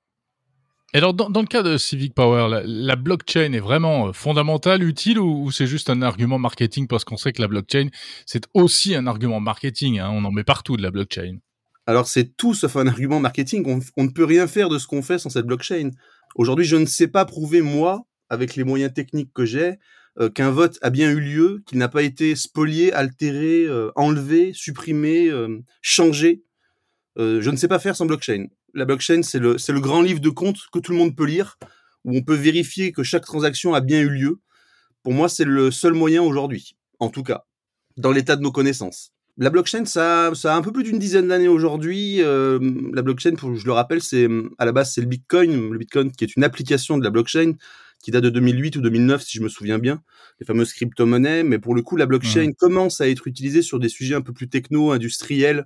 Et 0.95 1.00
alors, 1.00 1.15
dans, 1.15 1.41
le 1.41 1.47
cas 1.47 1.63
de 1.63 1.75
Civic 1.77 2.13
Power, 2.13 2.62
la, 2.65 2.95
blockchain 2.95 3.53
est 3.53 3.59
vraiment 3.59 4.09
euh, 4.09 4.13
fondamentale, 4.13 4.83
utile, 4.83 5.17
ou, 5.17 5.50
c'est 5.50 5.65
juste 5.65 5.89
un 5.89 6.03
argument 6.03 6.38
marketing 6.38 6.88
parce 6.88 7.03
qu'on 7.03 7.17
sait 7.17 7.33
que 7.33 7.41
la 7.41 7.47
blockchain, 7.47 7.88
c'est 8.27 8.43
aussi 8.53 8.93
un 8.93 9.07
argument 9.07 9.39
marketing. 9.39 9.97
Hein, 9.97 10.12
on 10.12 10.23
en 10.23 10.31
met 10.31 10.43
partout 10.43 10.77
de 10.77 10.83
la 10.83 10.91
blockchain. 10.91 11.38
Alors, 11.88 12.07
c'est 12.07 12.38
tout 12.38 12.53
sauf 12.53 12.75
un 12.75 12.85
argument 12.85 13.19
marketing. 13.19 13.81
On, 13.97 14.03
ne 14.03 14.09
peut 14.09 14.23
rien 14.23 14.45
faire 14.45 14.69
de 14.69 14.77
ce 14.77 14.85
qu'on 14.85 15.01
fait 15.01 15.17
sans 15.17 15.31
cette 15.31 15.47
blockchain. 15.47 15.89
Aujourd'hui, 16.35 16.65
je 16.65 16.75
ne 16.75 16.85
sais 16.85 17.07
pas 17.07 17.25
prouver, 17.25 17.62
moi, 17.62 18.05
avec 18.29 18.55
les 18.55 18.63
moyens 18.63 18.93
techniques 18.93 19.33
que 19.33 19.45
j'ai, 19.45 19.79
euh, 20.19 20.29
qu'un 20.29 20.51
vote 20.51 20.77
a 20.83 20.91
bien 20.91 21.09
eu 21.09 21.19
lieu, 21.19 21.63
qu'il 21.65 21.79
n'a 21.79 21.88
pas 21.88 22.03
été 22.03 22.35
spolié, 22.35 22.93
altéré, 22.93 23.65
euh, 23.65 23.91
enlevé, 23.95 24.53
supprimé, 24.53 25.31
changé. 25.81 26.43
je 27.17 27.50
ne 27.50 27.55
sais 27.55 27.67
pas 27.67 27.79
faire 27.79 27.95
sans 27.95 28.05
blockchain. 28.05 28.45
La 28.74 28.86
blockchain, 28.86 29.22
c'est 29.22 29.39
le, 29.39 29.80
grand 29.80 30.01
livre 30.01 30.20
de 30.20 30.30
compte 30.30 30.58
que 30.72 30.80
tout 30.80 30.92
le 30.92 30.98
monde 30.98 31.15
peut 31.15 31.25
lire, 31.25 31.58
où 32.06 32.18
on 32.18 32.24
peut 32.24 32.36
vérifier 32.36 32.92
que 32.92 33.03
chaque 33.03 33.25
transaction 33.25 33.74
a 33.74 33.82
bien 33.82 34.01
eu 34.01 34.10
lieu. 34.10 34.39
Pour 35.03 35.13
moi, 35.13 35.30
c'est 35.30 35.46
le 35.46 35.70
seul 35.70 35.94
moyen 35.94 36.24
aujourd'hui, 36.24 36.75
en 37.00 37.10
tout 37.10 37.24
cas, 37.24 37.46
dans 37.98 38.12
l'état 38.12 38.36
de 38.36 38.42
nos 38.42 38.51
connaissances. 38.51 39.13
La 39.38 39.50
blockchain, 39.50 39.86
ça, 39.86 40.32
ça 40.36 40.53
a 40.53 40.58
un 40.58 40.62
peu 40.62 40.72
plus 40.72 40.84
d'une 40.84 41.00
dizaine 41.00 41.27
d'années 41.27 41.48
aujourd'hui. 41.48 42.22
Euh, 42.22 42.60
la 42.94 43.01
blockchain, 43.01 43.34
je 43.56 43.65
le 43.65 43.72
rappelle, 43.72 44.01
c'est 44.01 44.27
à 44.58 44.65
la 44.65 44.72
base 44.72 44.92
c'est 44.94 45.01
le 45.01 45.08
Bitcoin, 45.08 45.72
le 45.72 45.77
Bitcoin 45.77 46.12
qui 46.12 46.24
est 46.24 46.36
une 46.36 46.44
application 46.44 46.98
de 46.98 47.03
la 47.03 47.10
blockchain 47.10 47.53
qui 48.03 48.12
date 48.12 48.24
de 48.24 48.30
2008 48.30 48.75
ou 48.75 48.82
2009 48.82 49.24
si 49.24 49.38
je 49.38 49.44
me 49.44 49.50
souviens 49.50 49.80
bien, 49.80 50.03
les 50.39 50.46
fameuses 50.46 50.74
crypto-monnaies. 50.74 51.44
Mais 51.44 51.58
pour 51.58 51.74
le 51.74 51.82
coup, 51.82 51.96
la 51.96 52.06
blockchain 52.06 52.51
commence 52.58 53.01
à 53.01 53.10
être 53.10 53.27
utilisée 53.27 53.62
sur 53.62 53.80
des 53.80 53.89
sujets 53.89 54.13
un 54.13 54.22
peu 54.22 54.34
plus 54.34 54.50
techno, 54.50 54.92
industriels, 54.92 55.65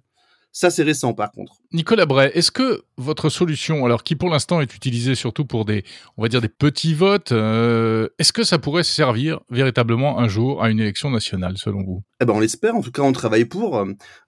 ça, 0.57 0.71
c'est 0.71 0.81
récent, 0.81 1.13
par 1.13 1.31
contre. 1.31 1.53
Nicolas 1.71 2.07
Bray, 2.07 2.31
est-ce 2.33 2.49
que 2.49 2.81
votre 2.97 3.29
solution, 3.29 3.85
alors 3.85 4.03
qui 4.03 4.15
pour 4.15 4.31
l'instant 4.31 4.59
est 4.59 4.75
utilisée 4.75 5.13
surtout 5.13 5.45
pour 5.45 5.65
des, 5.65 5.83
on 6.17 6.23
va 6.23 6.29
dire 6.29 6.41
des 6.41 6.49
petits 6.49 6.95
votes, 6.95 7.31
euh, 7.31 8.09
est-ce 8.17 8.33
que 8.33 8.43
ça 8.43 8.57
pourrait 8.57 8.81
servir 8.81 9.39
véritablement 9.51 10.17
un 10.17 10.27
jour 10.27 10.63
à 10.63 10.71
une 10.71 10.79
élection 10.79 11.11
nationale, 11.11 11.59
selon 11.59 11.83
vous? 11.83 12.01
Eh 12.21 12.25
ben, 12.25 12.33
on 12.33 12.39
l'espère. 12.39 12.75
En 12.75 12.81
tout 12.81 12.89
cas, 12.89 13.03
on 13.03 13.11
travaille 13.11 13.45
pour. 13.45 13.77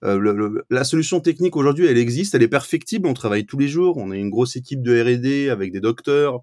Euh, 0.04 0.62
la 0.70 0.84
solution 0.84 1.18
technique 1.18 1.56
aujourd'hui, 1.56 1.86
elle 1.86 1.98
existe, 1.98 2.32
elle 2.36 2.44
est 2.44 2.48
perfectible. 2.48 3.08
On 3.08 3.14
travaille 3.14 3.44
tous 3.44 3.58
les 3.58 3.66
jours. 3.66 3.96
On 3.96 4.12
a 4.12 4.16
une 4.16 4.30
grosse 4.30 4.54
équipe 4.54 4.82
de 4.82 5.02
R&D 5.02 5.48
avec 5.48 5.72
des 5.72 5.80
docteurs 5.80 6.42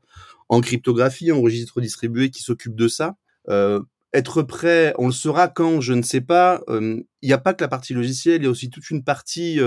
en 0.49 0.59
cryptographie, 0.59 1.31
en 1.31 1.39
registre 1.39 1.79
distribué 1.79 2.29
qui 2.29 2.43
s'occupent 2.43 2.75
de 2.75 2.89
ça. 2.89 3.15
Euh, 3.47 3.79
être 4.17 4.43
prêt, 4.43 4.93
on 4.97 5.07
le 5.07 5.13
saura 5.13 5.47
quand, 5.47 5.81
je 5.81 5.93
ne 5.93 6.01
sais 6.01 6.21
pas. 6.21 6.61
Il 6.69 7.05
n'y 7.23 7.33
a 7.33 7.37
pas 7.37 7.53
que 7.53 7.63
la 7.63 7.67
partie 7.67 7.93
logicielle, 7.93 8.41
il 8.41 8.45
y 8.45 8.47
a 8.47 8.49
aussi 8.49 8.69
toute 8.69 8.89
une 8.89 9.03
partie 9.03 9.59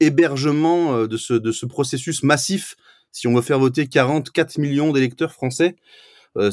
hébergement 0.00 1.06
de, 1.06 1.16
ce, 1.16 1.34
de 1.34 1.52
ce 1.52 1.66
processus 1.66 2.22
massif. 2.22 2.76
Si 3.12 3.26
on 3.26 3.34
veut 3.34 3.42
faire 3.42 3.58
voter 3.58 3.86
44 3.86 4.58
millions 4.58 4.92
d'électeurs 4.92 5.32
français, 5.32 5.76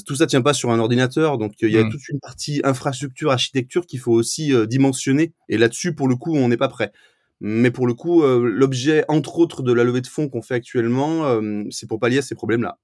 tout 0.06 0.16
ça 0.16 0.28
tient 0.28 0.42
pas 0.42 0.54
sur 0.54 0.72
un 0.72 0.80
ordinateur, 0.80 1.38
donc 1.38 1.54
il 1.62 1.70
y 1.70 1.78
a 1.78 1.84
mmh. 1.84 1.92
toute 1.92 2.10
une 2.10 2.20
partie 2.20 2.62
infrastructure, 2.64 3.32
architecture 3.32 3.86
qu'il 3.86 4.00
faut 4.00 4.14
aussi 4.14 4.54
dimensionner. 4.68 5.34
Et 5.50 5.58
là-dessus, 5.58 5.96
pour 5.96 6.08
le 6.08 6.16
coup, 6.16 6.36
on 6.36 6.48
n'est 6.48 6.58
pas 6.58 6.70
prêt. 6.70 6.92
Mais 7.40 7.70
pour 7.70 7.86
le 7.88 7.94
coup, 7.94 8.24
l'objet, 8.24 9.06
entre 9.08 9.38
autres, 9.40 9.62
de 9.62 9.72
la 9.72 9.84
levée 9.84 10.02
de 10.02 10.08
fonds 10.08 10.28
qu'on 10.28 10.42
fait 10.42 10.56
actuellement, 10.56 11.40
c'est 11.70 11.88
pour 11.88 12.00
pallier 12.00 12.20
à 12.20 12.22
ces 12.24 12.36
problèmes-là. 12.36 12.80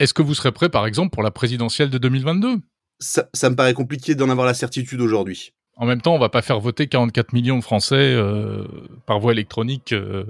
Est-ce 0.00 0.14
que 0.14 0.22
vous 0.22 0.34
serez 0.34 0.50
prêt, 0.50 0.68
par 0.68 0.86
exemple, 0.86 1.10
pour 1.10 1.22
la 1.22 1.30
présidentielle 1.30 1.90
de 1.90 1.98
2022 1.98 2.56
ça, 3.02 3.50
me 3.50 3.56
paraît 3.56 3.74
compliqué 3.74 4.14
d'en 4.14 4.30
avoir 4.30 4.46
la 4.46 4.54
certitude 4.54 5.00
aujourd'hui. 5.00 5.52
En 5.76 5.86
même 5.86 6.00
temps, 6.00 6.14
on 6.14 6.18
va 6.18 6.28
pas 6.28 6.42
faire 6.42 6.60
voter 6.60 6.86
44 6.86 7.32
millions 7.32 7.58
de 7.58 7.64
Français 7.64 7.96
euh, 7.96 8.64
par 9.06 9.20
voie 9.20 9.32
électronique 9.32 9.92
euh, 9.92 10.24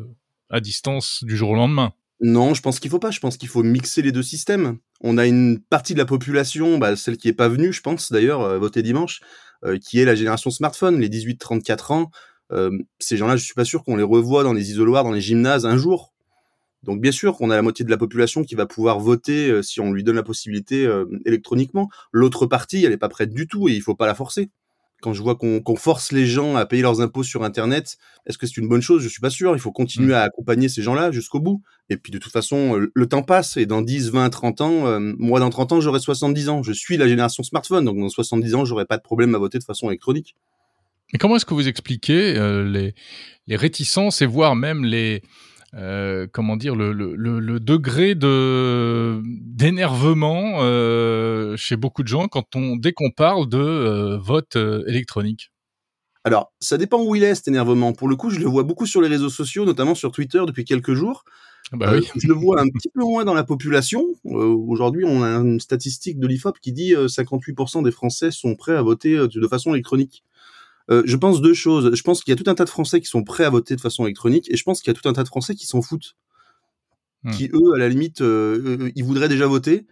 à 0.50 0.60
distance 0.60 1.24
du 1.24 1.36
jour 1.36 1.50
au 1.50 1.54
lendemain. 1.54 1.92
Non, 2.20 2.54
je 2.54 2.62
pense 2.62 2.78
qu'il 2.78 2.90
faut 2.90 3.00
pas. 3.00 3.10
Je 3.10 3.18
pense 3.18 3.36
qu'il 3.36 3.48
faut 3.48 3.64
mixer 3.64 4.00
les 4.00 4.12
deux 4.12 4.22
systèmes. 4.22 4.78
On 5.00 5.18
a 5.18 5.26
une 5.26 5.58
partie 5.58 5.94
de 5.94 5.98
la 5.98 6.04
population, 6.04 6.78
bah, 6.78 6.94
celle 6.94 7.16
qui 7.16 7.28
est 7.28 7.32
pas 7.32 7.48
venue, 7.48 7.72
je 7.72 7.80
pense 7.80 8.12
d'ailleurs, 8.12 8.42
euh, 8.42 8.58
voter 8.58 8.82
dimanche, 8.82 9.20
qui 9.80 10.00
est 10.00 10.04
la 10.04 10.16
génération 10.16 10.50
smartphone, 10.50 10.98
les 10.98 11.08
18-34 11.08 11.92
ans. 11.92 12.10
ces 12.98 13.16
gens-là, 13.16 13.36
je 13.36 13.44
suis 13.44 13.54
pas 13.54 13.64
sûr 13.64 13.84
qu'on 13.84 13.94
les 13.94 14.02
revoit 14.02 14.42
dans 14.42 14.52
les 14.52 14.72
isoloirs, 14.72 15.04
dans 15.04 15.12
les 15.12 15.20
gymnases 15.20 15.66
un 15.66 15.76
jour. 15.76 16.11
Donc 16.82 17.00
bien 17.00 17.12
sûr 17.12 17.36
qu'on 17.36 17.50
a 17.50 17.56
la 17.56 17.62
moitié 17.62 17.84
de 17.84 17.90
la 17.90 17.96
population 17.96 18.42
qui 18.42 18.54
va 18.54 18.66
pouvoir 18.66 18.98
voter 18.98 19.48
euh, 19.50 19.62
si 19.62 19.80
on 19.80 19.92
lui 19.92 20.02
donne 20.02 20.16
la 20.16 20.22
possibilité 20.22 20.84
euh, 20.84 21.04
électroniquement. 21.24 21.88
L'autre 22.12 22.46
partie, 22.46 22.84
elle 22.84 22.90
n'est 22.90 22.96
pas 22.96 23.08
prête 23.08 23.32
du 23.32 23.46
tout 23.46 23.68
et 23.68 23.72
il 23.72 23.82
faut 23.82 23.94
pas 23.94 24.06
la 24.06 24.14
forcer. 24.14 24.50
Quand 25.00 25.12
je 25.12 25.22
vois 25.22 25.34
qu'on 25.34 25.76
force 25.76 26.12
les 26.12 26.26
gens 26.26 26.54
à 26.54 26.64
payer 26.64 26.82
leurs 26.82 27.00
impôts 27.00 27.24
sur 27.24 27.42
Internet, 27.42 27.96
est-ce 28.26 28.38
que 28.38 28.46
c'est 28.46 28.58
une 28.58 28.68
bonne 28.68 28.82
chose? 28.82 29.02
Je 29.02 29.08
suis 29.08 29.20
pas 29.20 29.30
sûr. 29.30 29.52
Il 29.56 29.58
faut 29.58 29.72
continuer 29.72 30.14
à 30.14 30.22
accompagner 30.22 30.68
ces 30.68 30.80
gens-là 30.80 31.10
jusqu'au 31.10 31.40
bout. 31.40 31.60
Et 31.88 31.96
puis 31.96 32.12
de 32.12 32.18
toute 32.18 32.30
façon, 32.30 32.78
euh, 32.78 32.92
le 32.94 33.06
temps 33.06 33.24
passe 33.24 33.56
et 33.56 33.66
dans 33.66 33.82
10, 33.82 34.10
20, 34.10 34.30
30 34.30 34.60
ans, 34.60 35.00
moi 35.18 35.40
dans 35.40 35.50
30 35.50 35.72
ans, 35.72 35.80
j'aurai 35.80 35.98
70 35.98 36.48
ans. 36.48 36.62
Je 36.62 36.72
suis 36.72 36.96
la 36.96 37.08
génération 37.08 37.42
smartphone, 37.42 37.84
donc 37.84 37.98
dans 37.98 38.08
70 38.08 38.54
ans, 38.54 38.64
j'aurai 38.64 38.84
pas 38.84 38.96
de 38.96 39.02
problème 39.02 39.34
à 39.34 39.38
voter 39.38 39.58
de 39.58 39.64
façon 39.64 39.88
électronique. 39.88 40.36
Et 41.12 41.18
comment 41.18 41.34
est-ce 41.34 41.46
que 41.46 41.54
vous 41.54 41.66
expliquez 41.66 42.34
les 43.46 43.56
réticences 43.56 44.22
et 44.22 44.26
voire 44.26 44.54
même 44.54 44.84
les 44.84 45.22
euh, 45.74 46.26
comment 46.30 46.56
dire 46.56 46.76
le, 46.76 46.92
le, 46.92 47.14
le, 47.16 47.60
degré 47.60 48.14
de 48.14 49.22
d'énervement 49.24 50.58
euh, 50.60 51.56
chez 51.56 51.76
beaucoup 51.76 52.02
de 52.02 52.08
gens 52.08 52.28
quand 52.28 52.54
on 52.54 52.76
dès 52.76 52.92
qu'on 52.92 53.10
parle 53.10 53.48
de 53.48 53.58
euh, 53.58 54.18
vote 54.18 54.56
électronique. 54.86 55.50
Alors, 56.24 56.52
ça 56.60 56.76
dépend 56.76 57.02
où 57.02 57.16
il 57.16 57.24
est 57.24 57.34
cet 57.34 57.48
énervement. 57.48 57.94
Pour 57.94 58.06
le 58.06 58.16
coup, 58.16 58.28
je 58.28 58.38
le 58.38 58.46
vois 58.46 58.64
beaucoup 58.64 58.86
sur 58.86 59.00
les 59.00 59.08
réseaux 59.08 59.30
sociaux, 59.30 59.64
notamment 59.64 59.94
sur 59.94 60.12
Twitter 60.12 60.42
depuis 60.46 60.64
quelques 60.64 60.92
jours. 60.92 61.24
Ah 61.72 61.76
bah 61.76 61.92
oui. 61.94 62.06
je 62.16 62.28
le 62.28 62.34
vois 62.34 62.60
un 62.60 62.68
petit 62.68 62.90
peu 62.94 63.00
moins 63.00 63.24
dans 63.24 63.34
la 63.34 63.42
population. 63.42 64.04
Aujourd'hui, 64.24 65.04
on 65.06 65.22
a 65.22 65.28
une 65.28 65.58
statistique 65.58 66.20
de 66.20 66.26
l'IFOP 66.26 66.58
qui 66.60 66.72
dit 66.72 66.92
58% 66.94 67.82
des 67.82 67.90
Français 67.90 68.30
sont 68.30 68.54
prêts 68.56 68.76
à 68.76 68.82
voter 68.82 69.16
de 69.16 69.48
façon 69.48 69.72
électronique. 69.72 70.22
Euh, 70.92 71.02
je 71.06 71.16
pense 71.16 71.40
deux 71.40 71.54
choses. 71.54 71.94
Je 71.94 72.02
pense 72.02 72.22
qu'il 72.22 72.32
y 72.32 72.38
a 72.38 72.42
tout 72.42 72.50
un 72.50 72.54
tas 72.54 72.64
de 72.64 72.70
Français 72.70 73.00
qui 73.00 73.06
sont 73.06 73.24
prêts 73.24 73.44
à 73.44 73.50
voter 73.50 73.76
de 73.76 73.80
façon 73.80 74.04
électronique, 74.04 74.50
et 74.50 74.56
je 74.56 74.62
pense 74.62 74.82
qu'il 74.82 74.92
y 74.92 74.96
a 74.96 75.00
tout 75.00 75.08
un 75.08 75.12
tas 75.12 75.22
de 75.22 75.28
Français 75.28 75.54
qui 75.54 75.66
s'en 75.66 75.80
foutent, 75.80 76.16
hmm. 77.22 77.30
qui 77.30 77.50
eux, 77.52 77.74
à 77.74 77.78
la 77.78 77.88
limite, 77.88 78.20
euh, 78.20 78.90
ils 78.94 79.04
voudraient 79.04 79.28
déjà 79.28 79.46
voter, 79.46 79.86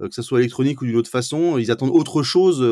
euh, 0.00 0.08
que 0.08 0.14
ce 0.14 0.22
soit 0.22 0.40
électronique 0.40 0.80
ou 0.80 0.86
d'une 0.86 0.96
autre 0.96 1.10
façon. 1.10 1.58
Ils 1.58 1.70
attendent 1.70 1.90
autre 1.90 2.22
chose 2.22 2.62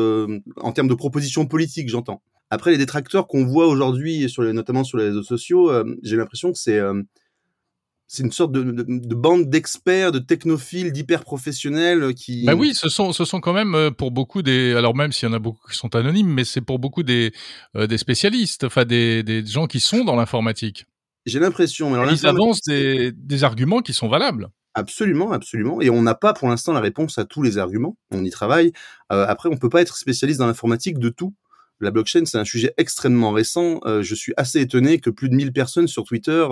en 0.57 0.71
termes 0.71 0.87
de 0.87 0.95
propositions 0.95 1.45
politiques, 1.45 1.89
j'entends. 1.89 2.21
Après, 2.49 2.71
les 2.71 2.77
détracteurs 2.77 3.27
qu'on 3.27 3.45
voit 3.45 3.67
aujourd'hui, 3.67 4.29
sur 4.29 4.41
les, 4.41 4.53
notamment 4.53 4.83
sur 4.83 4.97
les 4.97 5.05
réseaux 5.05 5.23
sociaux, 5.23 5.71
j'ai 6.03 6.15
l'impression 6.15 6.51
que 6.51 6.57
c'est 6.57 6.79
c'est 8.07 8.23
une 8.23 8.31
sorte 8.31 8.51
de, 8.51 8.61
de, 8.63 9.15
bande 9.15 9.49
d'experts, 9.49 10.11
de 10.11 10.19
technophiles, 10.19 10.91
d'hyper 10.91 11.23
professionnels 11.23 12.13
qui. 12.13 12.45
Bah 12.45 12.53
oui, 12.53 12.73
ce 12.75 12.87
sont, 12.87 13.13
ce 13.13 13.25
sont 13.25 13.39
quand 13.39 13.53
même 13.53 13.73
euh, 13.73 13.91
pour 13.91 14.11
beaucoup 14.11 14.43
des. 14.43 14.75
Alors 14.75 14.95
même 14.95 15.11
s'il 15.11 15.27
y 15.27 15.31
en 15.31 15.35
a 15.35 15.39
beaucoup 15.39 15.67
qui 15.67 15.75
sont 15.75 15.95
anonymes, 15.95 16.31
mais 16.31 16.43
c'est 16.43 16.61
pour 16.61 16.77
beaucoup 16.77 17.03
des, 17.03 17.33
euh, 17.75 17.87
des 17.87 17.97
spécialistes, 17.97 18.63
enfin 18.63 18.85
des, 18.85 19.23
des 19.23 19.45
gens 19.45 19.65
qui 19.65 19.79
sont 19.79 20.03
dans 20.03 20.15
l'informatique. 20.15 20.85
J'ai 21.25 21.39
l'impression. 21.39 21.93
Alors, 21.95 22.11
ils 22.11 22.27
avancent 22.27 22.61
des, 22.61 23.11
des 23.11 23.43
arguments 23.43 23.81
qui 23.81 23.93
sont 23.93 24.07
valables. 24.07 24.49
Absolument, 24.75 25.31
absolument. 25.31 25.81
Et 25.81 25.89
on 25.89 26.03
n'a 26.03 26.13
pas 26.13 26.33
pour 26.33 26.47
l'instant 26.47 26.73
la 26.73 26.81
réponse 26.81 27.17
à 27.17 27.25
tous 27.25 27.41
les 27.41 27.57
arguments. 27.57 27.97
On 28.11 28.23
y 28.23 28.29
travaille. 28.29 28.73
Euh, 29.11 29.25
après, 29.27 29.49
on 29.51 29.57
peut 29.57 29.69
pas 29.69 29.81
être 29.81 29.97
spécialiste 29.97 30.39
dans 30.39 30.47
l'informatique 30.47 30.99
de 30.99 31.09
tout. 31.09 31.33
La 31.79 31.89
blockchain, 31.89 32.25
c'est 32.25 32.37
un 32.37 32.45
sujet 32.45 32.73
extrêmement 32.77 33.31
récent. 33.31 33.81
je 33.85 34.15
suis 34.15 34.33
assez 34.37 34.61
étonné 34.61 34.99
que 34.99 35.09
plus 35.09 35.27
de 35.27 35.35
1000 35.35 35.51
personnes 35.51 35.87
sur 35.87 36.05
Twitter 36.05 36.45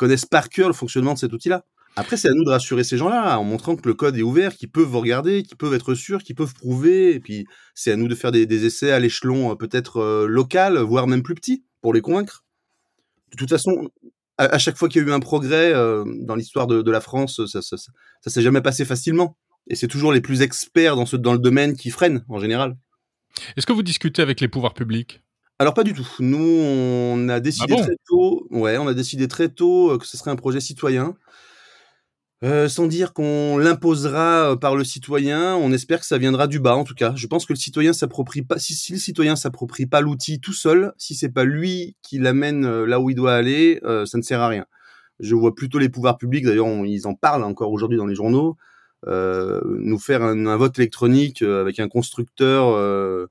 connaissent 0.00 0.24
par 0.24 0.48
cœur 0.48 0.66
le 0.66 0.72
fonctionnement 0.72 1.12
de 1.12 1.18
cet 1.18 1.30
outil-là. 1.34 1.62
Après, 1.94 2.16
c'est 2.16 2.28
à 2.28 2.32
nous 2.32 2.44
de 2.44 2.48
rassurer 2.48 2.84
ces 2.84 2.96
gens-là 2.96 3.38
en 3.38 3.44
montrant 3.44 3.76
que 3.76 3.86
le 3.86 3.92
code 3.92 4.16
est 4.16 4.22
ouvert, 4.22 4.56
qu'ils 4.56 4.70
peuvent 4.70 4.96
regarder, 4.96 5.42
qu'ils 5.42 5.58
peuvent 5.58 5.74
être 5.74 5.92
sûrs, 5.92 6.22
qu'ils 6.22 6.36
peuvent 6.36 6.54
prouver. 6.54 7.14
Et 7.14 7.20
puis, 7.20 7.46
c'est 7.74 7.92
à 7.92 7.96
nous 7.96 8.08
de 8.08 8.14
faire 8.14 8.32
des, 8.32 8.64
essais 8.64 8.92
à 8.92 8.98
l'échelon 8.98 9.50
euh, 9.50 9.54
peut-être 9.56 9.98
euh, 9.98 10.26
local, 10.26 10.78
voire 10.78 11.06
même 11.06 11.22
plus 11.22 11.34
petit, 11.34 11.64
pour 11.82 11.92
les 11.92 12.00
convaincre. 12.00 12.44
De 13.32 13.36
toute 13.36 13.50
façon, 13.50 13.90
à, 14.38 14.58
chaque 14.58 14.78
fois 14.78 14.88
qu'il 14.88 15.02
y 15.02 15.04
a 15.04 15.08
eu 15.08 15.12
un 15.12 15.20
progrès 15.20 15.74
euh, 15.74 16.04
dans 16.22 16.34
l'histoire 16.34 16.66
de, 16.66 16.90
la 16.90 17.02
France, 17.02 17.44
ça, 17.46 17.60
ça, 17.60 17.76
ça, 17.76 18.30
s'est 18.30 18.42
jamais 18.42 18.62
passé 18.62 18.86
facilement. 18.86 19.36
Et 19.66 19.74
c'est 19.74 19.88
toujours 19.88 20.14
les 20.14 20.22
plus 20.22 20.40
experts 20.40 20.96
dans, 20.96 21.04
ce, 21.04 21.16
dans 21.16 21.34
le 21.34 21.38
domaine 21.38 21.76
qui 21.76 21.90
freinent, 21.90 22.24
en 22.30 22.38
général. 22.38 22.78
Est-ce 23.58 23.66
que 23.66 23.74
vous 23.74 23.82
discutez 23.82 24.22
avec 24.22 24.40
les 24.40 24.48
pouvoirs 24.48 24.72
publics? 24.72 25.20
Alors 25.60 25.74
pas 25.74 25.84
du 25.84 25.92
tout. 25.92 26.08
Nous, 26.20 26.38
on 26.38 27.28
a 27.28 27.38
décidé 27.38 27.74
ah 27.76 27.82
très 27.82 27.96
tôt, 28.08 28.46
ouais, 28.50 28.78
on 28.78 28.88
a 28.88 28.94
décidé 28.94 29.28
très 29.28 29.50
tôt 29.50 29.90
euh, 29.90 29.98
que 29.98 30.06
ce 30.06 30.16
serait 30.16 30.30
un 30.30 30.36
projet 30.36 30.58
citoyen. 30.58 31.14
Euh, 32.42 32.66
sans 32.70 32.86
dire 32.86 33.12
qu'on 33.12 33.58
l'imposera 33.58 34.52
euh, 34.52 34.56
par 34.56 34.74
le 34.74 34.84
citoyen, 34.84 35.54
on 35.56 35.70
espère 35.70 36.00
que 36.00 36.06
ça 36.06 36.16
viendra 36.16 36.46
du 36.46 36.60
bas 36.60 36.76
en 36.76 36.84
tout 36.84 36.94
cas. 36.94 37.12
Je 37.14 37.26
pense 37.26 37.44
que 37.44 37.52
le 37.52 37.58
citoyen 37.58 37.92
s'approprie 37.92 38.40
pas. 38.40 38.58
Si, 38.58 38.72
si 38.72 38.94
le 38.94 38.98
citoyen 38.98 39.36
s'approprie 39.36 39.84
pas 39.84 40.00
l'outil 40.00 40.40
tout 40.40 40.54
seul, 40.54 40.94
si 40.96 41.14
c'est 41.14 41.28
pas 41.28 41.44
lui 41.44 41.94
qui 42.00 42.18
l'amène 42.18 42.84
là 42.84 42.98
où 42.98 43.10
il 43.10 43.14
doit 43.14 43.34
aller, 43.34 43.80
ça 44.06 44.16
ne 44.16 44.22
sert 44.22 44.40
à 44.40 44.48
rien. 44.48 44.64
Je 45.18 45.34
vois 45.34 45.54
plutôt 45.54 45.78
les 45.78 45.90
pouvoirs 45.90 46.16
publics, 46.16 46.46
d'ailleurs 46.46 46.68
ils 46.86 47.06
en 47.06 47.12
parlent 47.12 47.44
encore 47.44 47.70
aujourd'hui 47.70 47.98
dans 47.98 48.06
les 48.06 48.14
journaux, 48.14 48.56
nous 49.06 49.98
faire 49.98 50.22
un, 50.22 50.46
un, 50.46 50.56
vote 50.56 50.78
électronique 50.78 51.42
avec 51.42 51.78
un 51.78 51.88
constructeur 51.88 53.28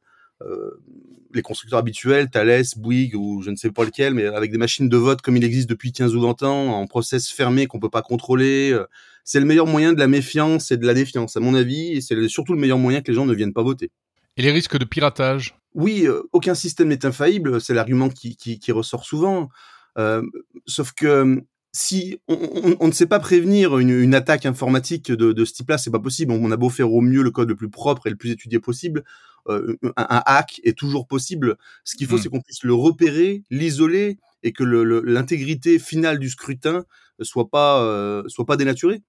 les 1.34 1.42
constructeurs 1.42 1.80
habituels, 1.80 2.30
Thales, 2.30 2.64
Bouygues 2.78 3.16
ou 3.16 3.42
je 3.42 3.50
ne 3.50 3.56
sais 3.56 3.72
pas 3.72 3.84
lequel, 3.84 4.14
mais 4.14 4.26
avec 4.26 4.52
des 4.52 4.58
machines 4.58 4.90
de 4.90 4.98
vote 4.98 5.22
comme 5.22 5.38
il 5.38 5.44
existe 5.44 5.70
depuis 5.70 5.92
15 5.92 6.16
ou 6.16 6.22
20 6.22 6.44
ans, 6.44 6.74
en 6.74 6.88
process 6.88 7.30
fermé 7.30 7.68
qu'on 7.68 7.80
peut 7.80 7.90
pas 7.90 8.02
contrôler. 8.02 8.72
Euh, 8.72 8.86
c'est 9.24 9.40
le 9.40 9.46
meilleur 9.46 9.68
moyen 9.68 9.94
de 9.94 10.00
la 10.00 10.08
méfiance 10.08 10.72
et 10.72 10.78
de 10.78 10.86
la 10.88 10.94
défiance, 10.94 11.38
à 11.38 11.40
mon 11.40 11.54
avis, 11.54 11.94
et 11.94 12.02
c'est 12.02 12.28
surtout 12.28 12.54
le 12.54 12.60
meilleur 12.60 12.80
moyen 12.80 13.02
que 13.02 13.12
les 13.12 13.16
gens 13.16 13.26
ne 13.26 13.34
viennent 13.34 13.54
pas 13.54 13.64
voter. 13.64 13.92
Et 14.38 14.42
les 14.42 14.52
risques 14.52 14.78
de 14.78 14.86
piratage? 14.86 15.56
Oui, 15.76 16.08
euh, 16.08 16.24
aucun 16.32 16.56
système 16.56 16.88
n'est 16.88 17.06
infaillible, 17.06 17.62
c'est 17.62 17.74
l'argument 17.74 18.10
qui, 18.10 18.36
qui, 18.36 18.72
ressort 18.72 19.06
souvent. 19.06 19.50
Euh, 19.98 20.24
sauf 20.66 20.94
que 20.94 21.44
si 21.72 22.20
on, 22.28 22.88
ne 22.88 22.92
sait 22.92 23.06
pas 23.06 23.20
prévenir 23.20 23.78
une, 23.78 24.16
attaque 24.16 24.46
informatique 24.46 25.12
de, 25.12 25.32
de 25.32 25.46
ce 25.46 25.54
type-là, 25.54 25.78
c'est 25.78 25.92
pas 25.92 26.00
possible. 26.00 26.32
On 26.32 26.52
a 26.52 26.58
beau 26.58 26.70
faire 26.70 26.92
au 26.92 27.02
mieux 27.02 27.22
le 27.22 27.32
code 27.32 27.50
le 27.50 27.56
plus 27.56 27.70
propre 27.70 28.08
et 28.08 28.10
le 28.10 28.16
plus 28.16 28.32
étudié 28.32 28.60
possible, 28.60 29.04
euh, 29.48 29.78
un, 29.96 30.22
hack 30.26 30.62
est 30.64 30.78
toujours 30.78 31.08
possible. 31.08 31.58
Ce 31.84 31.96
qu'il 31.96 32.08
faut, 32.08 32.16
hmm. 32.16 32.20
c'est 32.20 32.30
qu'on 32.30 32.42
puisse 32.42 32.64
le 32.64 32.74
repérer, 32.74 33.44
l'isoler 33.50 34.18
et 34.44 34.52
que 34.52 34.64
l'intégrité 34.64 35.80
finale 35.80 36.18
du 36.20 36.30
scrutin 36.30 36.86
soit 37.22 37.50
pas 37.50 38.24
soit 38.28 38.46
pas 38.46 38.58
dénaturée. 38.58 39.02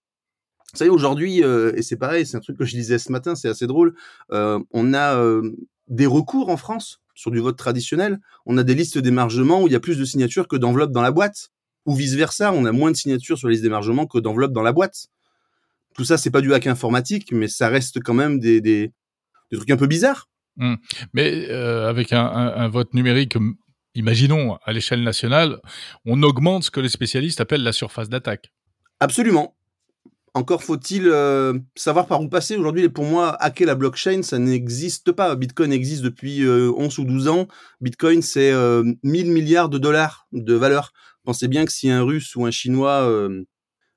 Vous 0.73 0.79
savez, 0.79 0.91
aujourd'hui, 0.91 1.39
et 1.39 1.83
c'est 1.83 1.97
pareil, 1.97 2.27
c'est 2.27 2.37
un 2.37 2.41
truc 2.41 2.57
que 2.57 2.65
je 2.65 2.77
disais 2.77 2.99
ce 2.99 3.11
matin, 3.11 3.35
c'est 3.35 3.49
assez 3.49 3.67
drôle, 3.67 3.95
on 4.31 4.95
a 4.95 5.41
des 5.89 6.07
recours 6.07 6.49
en 6.49 6.57
France 6.57 7.01
sur 7.15 7.31
du 7.31 7.39
vote 7.39 7.57
traditionnel. 7.57 8.19
On 8.47 8.57
a 8.57 8.63
des 8.63 8.75
listes 8.75 8.99
d'émargement 8.99 9.63
où 9.63 9.67
il 9.67 9.73
y 9.73 9.77
a 9.77 9.81
plus 9.81 9.99
de 9.99 10.05
signatures 10.05 10.49
que 10.49 10.57
d'enveloppes 10.57 10.93
dans 10.93 11.03
la 11.03 11.11
boîte. 11.11 11.51
Ou 11.87 11.95
vice-versa, 11.95 12.53
on 12.53 12.65
a 12.67 12.73
moins 12.73 12.91
de 12.91 12.97
signatures 12.97 13.39
sur 13.39 13.49
les 13.49 13.55
listes 13.55 13.65
d'émargement 13.65 14.07
que 14.07 14.19
d'enveloppes 14.19 14.53
dans 14.53 14.63
la 14.63 14.73
boîte. 14.73 15.09
Tout 15.95 16.05
ça, 16.05 16.19
c'est 16.19 16.31
pas 16.31 16.41
du 16.41 16.55
hack 16.55 16.67
informatique, 16.67 17.33
mais 17.33 17.49
ça 17.49 17.69
reste 17.69 18.01
quand 18.03 18.15
même 18.15 18.39
des, 18.39 18.61
des, 18.61 18.93
trucs 19.53 19.71
un 19.71 19.77
peu 19.77 19.87
bizarres. 19.87 20.29
Mmh. 20.57 20.75
Mais 21.15 21.49
euh, 21.51 21.89
avec 21.89 22.13
un, 22.13 22.69
vote 22.69 22.95
numérique, 22.95 23.37
imaginons 23.95 24.57
à 24.65 24.73
l'échelle 24.73 25.03
nationale, 25.03 25.61
on 26.05 26.23
augmente 26.23 26.65
ce 26.65 26.71
que 26.71 26.81
les 26.81 26.89
spécialistes 26.89 27.41
appellent 27.41 27.63
la 27.63 27.73
surface 27.73 28.09
d'attaque. 28.09 28.53
Absolument. 29.01 29.57
Encore 30.33 30.63
faut-il 30.63 31.09
euh, 31.09 31.59
savoir 31.75 32.07
par 32.07 32.21
où 32.21 32.29
passer. 32.29 32.57
Aujourd'hui, 32.57 32.89
pour 32.89 33.05
moi, 33.05 33.35
hacker 33.43 33.67
la 33.67 33.75
blockchain, 33.75 34.23
ça 34.23 34.39
n'existe 34.39 35.11
pas. 35.11 35.35
Bitcoin 35.35 35.73
existe 35.73 36.03
depuis 36.03 36.49
11 36.49 36.49
euh, 36.49 37.03
ou 37.03 37.05
12 37.05 37.29
ans. 37.29 37.49
Bitcoin, 37.81 38.23
c'est 38.23 38.53
1000 39.03 39.33
milliards 39.33 39.69
de 39.69 39.79
dollars 39.79 40.29
de 40.33 40.55
valeur. 40.55 40.93
Pensez 41.25 41.49
bien 41.49 41.65
que 41.65 41.73
si 41.73 41.91
un 41.91 42.03
Russe 42.03 42.35
ou 42.37 42.47
un 42.47 42.51
Chinois 42.51 43.09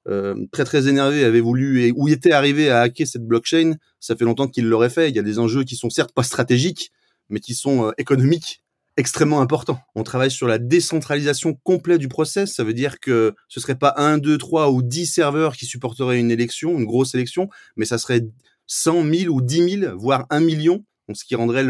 euh, 0.08 0.36
très 0.52 0.66
très 0.66 0.88
énervé 0.88 1.24
avait 1.24 1.40
voulu 1.40 1.82
et 1.82 1.94
il 1.96 2.12
était 2.12 2.34
arrivé 2.34 2.70
à 2.70 2.82
hacker 2.82 3.08
cette 3.08 3.26
blockchain, 3.26 3.76
ça 4.00 4.16
fait 4.16 4.26
longtemps 4.26 4.48
qu'il 4.48 4.68
l'aurait 4.68 4.90
fait. 4.90 5.10
Il 5.10 5.16
y 5.16 5.20
a 5.20 5.24
des 5.24 5.40
enjeux 5.40 5.64
qui 5.64 5.76
sont 5.76 5.90
certes 5.90 6.14
pas 6.14 6.24
stratégiques, 6.24 6.92
mais 7.30 7.40
qui 7.40 7.54
sont 7.54 7.88
euh, 7.88 7.92
économiques 7.98 8.64
extrêmement 8.98 9.42
importants. 9.42 9.80
On 9.96 10.04
travaille 10.04 10.30
sur 10.30 10.48
la 10.48 10.60
décentralisation 10.60 11.56
complète 11.64 12.00
du 12.00 12.10
process. 12.10 12.54
Ça 12.54 12.64
veut 12.64 12.74
dire 12.74 13.00
que 13.00 13.34
ce 13.48 13.60
serait 13.60 13.76
pas 13.76 13.94
un, 13.98 14.18
deux, 14.18 14.38
trois 14.38 14.72
ou 14.72 14.84
dix 14.84 15.08
serveurs 15.08 15.56
qui 15.56 15.66
supporteraient 15.66 16.20
une 16.20 16.32
élection, 16.32 16.78
une 16.78 16.86
grosse 16.86 17.16
élection, 17.16 17.50
mais 17.76 17.86
ça 17.86 17.98
serait 17.98 18.22
100 18.68 19.04
000 19.12 19.34
ou 19.34 19.42
10 19.42 19.80
000, 19.80 19.98
voire 19.98 20.26
un 20.30 20.42
million 20.42 20.86
ce 21.12 21.26
qui 21.26 21.36
rendrait 21.36 21.66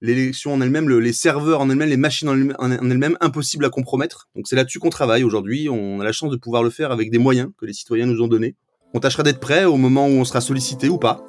l'élection 0.00 0.54
en 0.54 0.60
elle-même, 0.60 0.88
les 0.88 1.12
serveurs 1.12 1.60
en 1.60 1.68
elles-mêmes, 1.68 1.88
les 1.88 1.96
machines 1.96 2.28
en 2.28 2.70
elles-mêmes 2.70 3.16
impossibles 3.20 3.64
à 3.64 3.70
compromettre. 3.70 4.28
Donc 4.36 4.46
c'est 4.46 4.56
là-dessus 4.56 4.78
qu'on 4.78 4.90
travaille 4.90 5.24
aujourd'hui. 5.24 5.68
On 5.68 6.00
a 6.00 6.04
la 6.04 6.12
chance 6.12 6.30
de 6.30 6.36
pouvoir 6.36 6.62
le 6.62 6.70
faire 6.70 6.92
avec 6.92 7.10
des 7.10 7.18
moyens 7.18 7.50
que 7.58 7.66
les 7.66 7.72
citoyens 7.72 8.06
nous 8.06 8.22
ont 8.22 8.28
donnés. 8.28 8.54
On 8.94 9.00
tâchera 9.00 9.24
d'être 9.24 9.40
prêt 9.40 9.64
au 9.64 9.76
moment 9.76 10.06
où 10.06 10.12
on 10.12 10.24
sera 10.24 10.40
sollicité 10.40 10.88
ou 10.88 10.98
pas. 10.98 11.26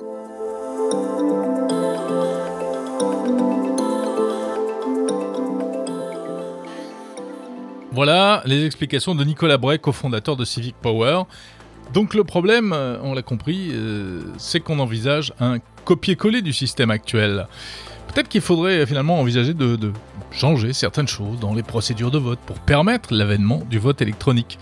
Voilà 7.92 8.44
les 8.46 8.64
explications 8.64 9.16
de 9.16 9.24
Nicolas 9.24 9.58
Bray, 9.58 9.80
cofondateur 9.80 10.36
de 10.36 10.46
Civic 10.46 10.76
Power. 10.76 11.24
Donc 11.94 12.14
le 12.14 12.24
problème, 12.24 12.74
euh, 12.74 12.98
on 13.04 13.14
l'a 13.14 13.22
compris, 13.22 13.70
euh, 13.72 14.22
c'est 14.38 14.60
qu'on 14.60 14.80
envisage 14.80 15.34
un 15.40 15.58
copier-coller 15.86 16.42
du 16.42 16.54
système 16.54 16.92
actuel. 16.92 17.48
Peut-être 18.14 18.30
qu'il 18.30 18.42
faudrait 18.42 18.86
finalement 18.86 19.20
envisager 19.20 19.54
de, 19.54 19.92
changer 20.32 20.74
certaines 20.74 21.08
choses 21.08 21.40
dans 21.40 21.54
les 21.54 21.64
procédures 21.64 22.12
de 22.12 22.18
vote 22.18 22.40
pour 22.46 22.60
permettre 22.60 23.14
l'avènement 23.14 23.62
du 23.70 23.80
vote 23.80 24.02
électronique. 24.02 24.60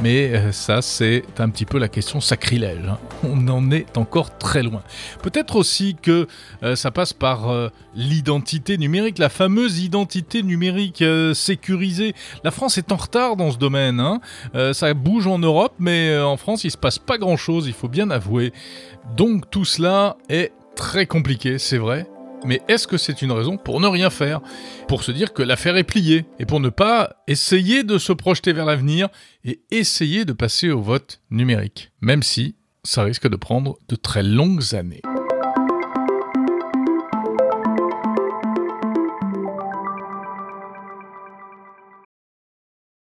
Mais 0.00 0.32
euh, 0.32 0.52
ça, 0.52 0.80
c'est 0.80 1.24
un 1.38 1.48
petit 1.48 1.64
peu 1.64 1.78
la 1.78 1.88
question 1.88 2.20
sacrilège. 2.20 2.86
Hein. 2.88 2.98
On 3.24 3.48
en 3.48 3.70
est 3.70 3.98
encore 3.98 4.38
très 4.38 4.62
loin. 4.62 4.82
Peut-être 5.22 5.56
aussi 5.56 5.96
que 6.00 6.28
euh, 6.62 6.76
ça 6.76 6.92
passe 6.92 7.12
par 7.12 7.50
euh, 7.50 7.68
l'identité 7.96 8.78
numérique, 8.78 9.18
la 9.18 9.28
fameuse 9.28 9.80
identité 9.80 10.42
numérique 10.42 11.04
sécurisée. 11.34 12.14
La 12.44 12.50
France 12.52 12.78
est 12.78 12.92
en 12.92 12.96
retard 12.96 13.36
dans 13.36 13.50
ce 13.50 13.58
domaine. 13.58 14.00
Hein. 14.00 14.20
ça 14.72 14.94
bouge 14.94 15.26
en 15.26 15.38
Europe, 15.38 15.74
mais 15.78 16.16
en 16.18 16.36
France, 16.36 16.64
il 16.64 16.70
se 16.70 16.76
passe 16.76 16.98
pas 16.98 17.18
grand-chose, 17.18 17.66
il 17.66 17.72
faut 17.72 17.88
bien 17.88 18.10
avouer. 18.10 18.52
Donc 19.16 19.50
tout 19.50 19.64
cela 19.64 20.16
est 20.28 20.52
très 20.76 21.06
compliqué, 21.06 21.58
c'est 21.58 21.78
vrai. 21.78 22.06
Mais 22.44 22.62
est-ce 22.68 22.86
que 22.86 22.96
c'est 22.96 23.22
une 23.22 23.32
raison 23.32 23.56
pour 23.56 23.80
ne 23.80 23.86
rien 23.86 24.10
faire? 24.10 24.40
Pour 24.86 25.02
se 25.02 25.12
dire 25.12 25.32
que 25.32 25.42
l'affaire 25.42 25.76
est 25.76 25.84
pliée 25.84 26.24
et 26.38 26.46
pour 26.46 26.60
ne 26.60 26.68
pas 26.68 27.16
essayer 27.26 27.82
de 27.82 27.98
se 27.98 28.12
projeter 28.12 28.52
vers 28.52 28.64
l'avenir 28.64 29.08
et 29.44 29.60
essayer 29.70 30.24
de 30.24 30.32
passer 30.32 30.70
au 30.70 30.80
vote 30.80 31.20
numérique, 31.30 31.90
même 32.00 32.22
si 32.22 32.56
ça 32.84 33.02
risque 33.02 33.28
de 33.28 33.36
prendre 33.36 33.76
de 33.88 33.96
très 33.96 34.22
longues 34.22 34.74
années. 34.74 35.02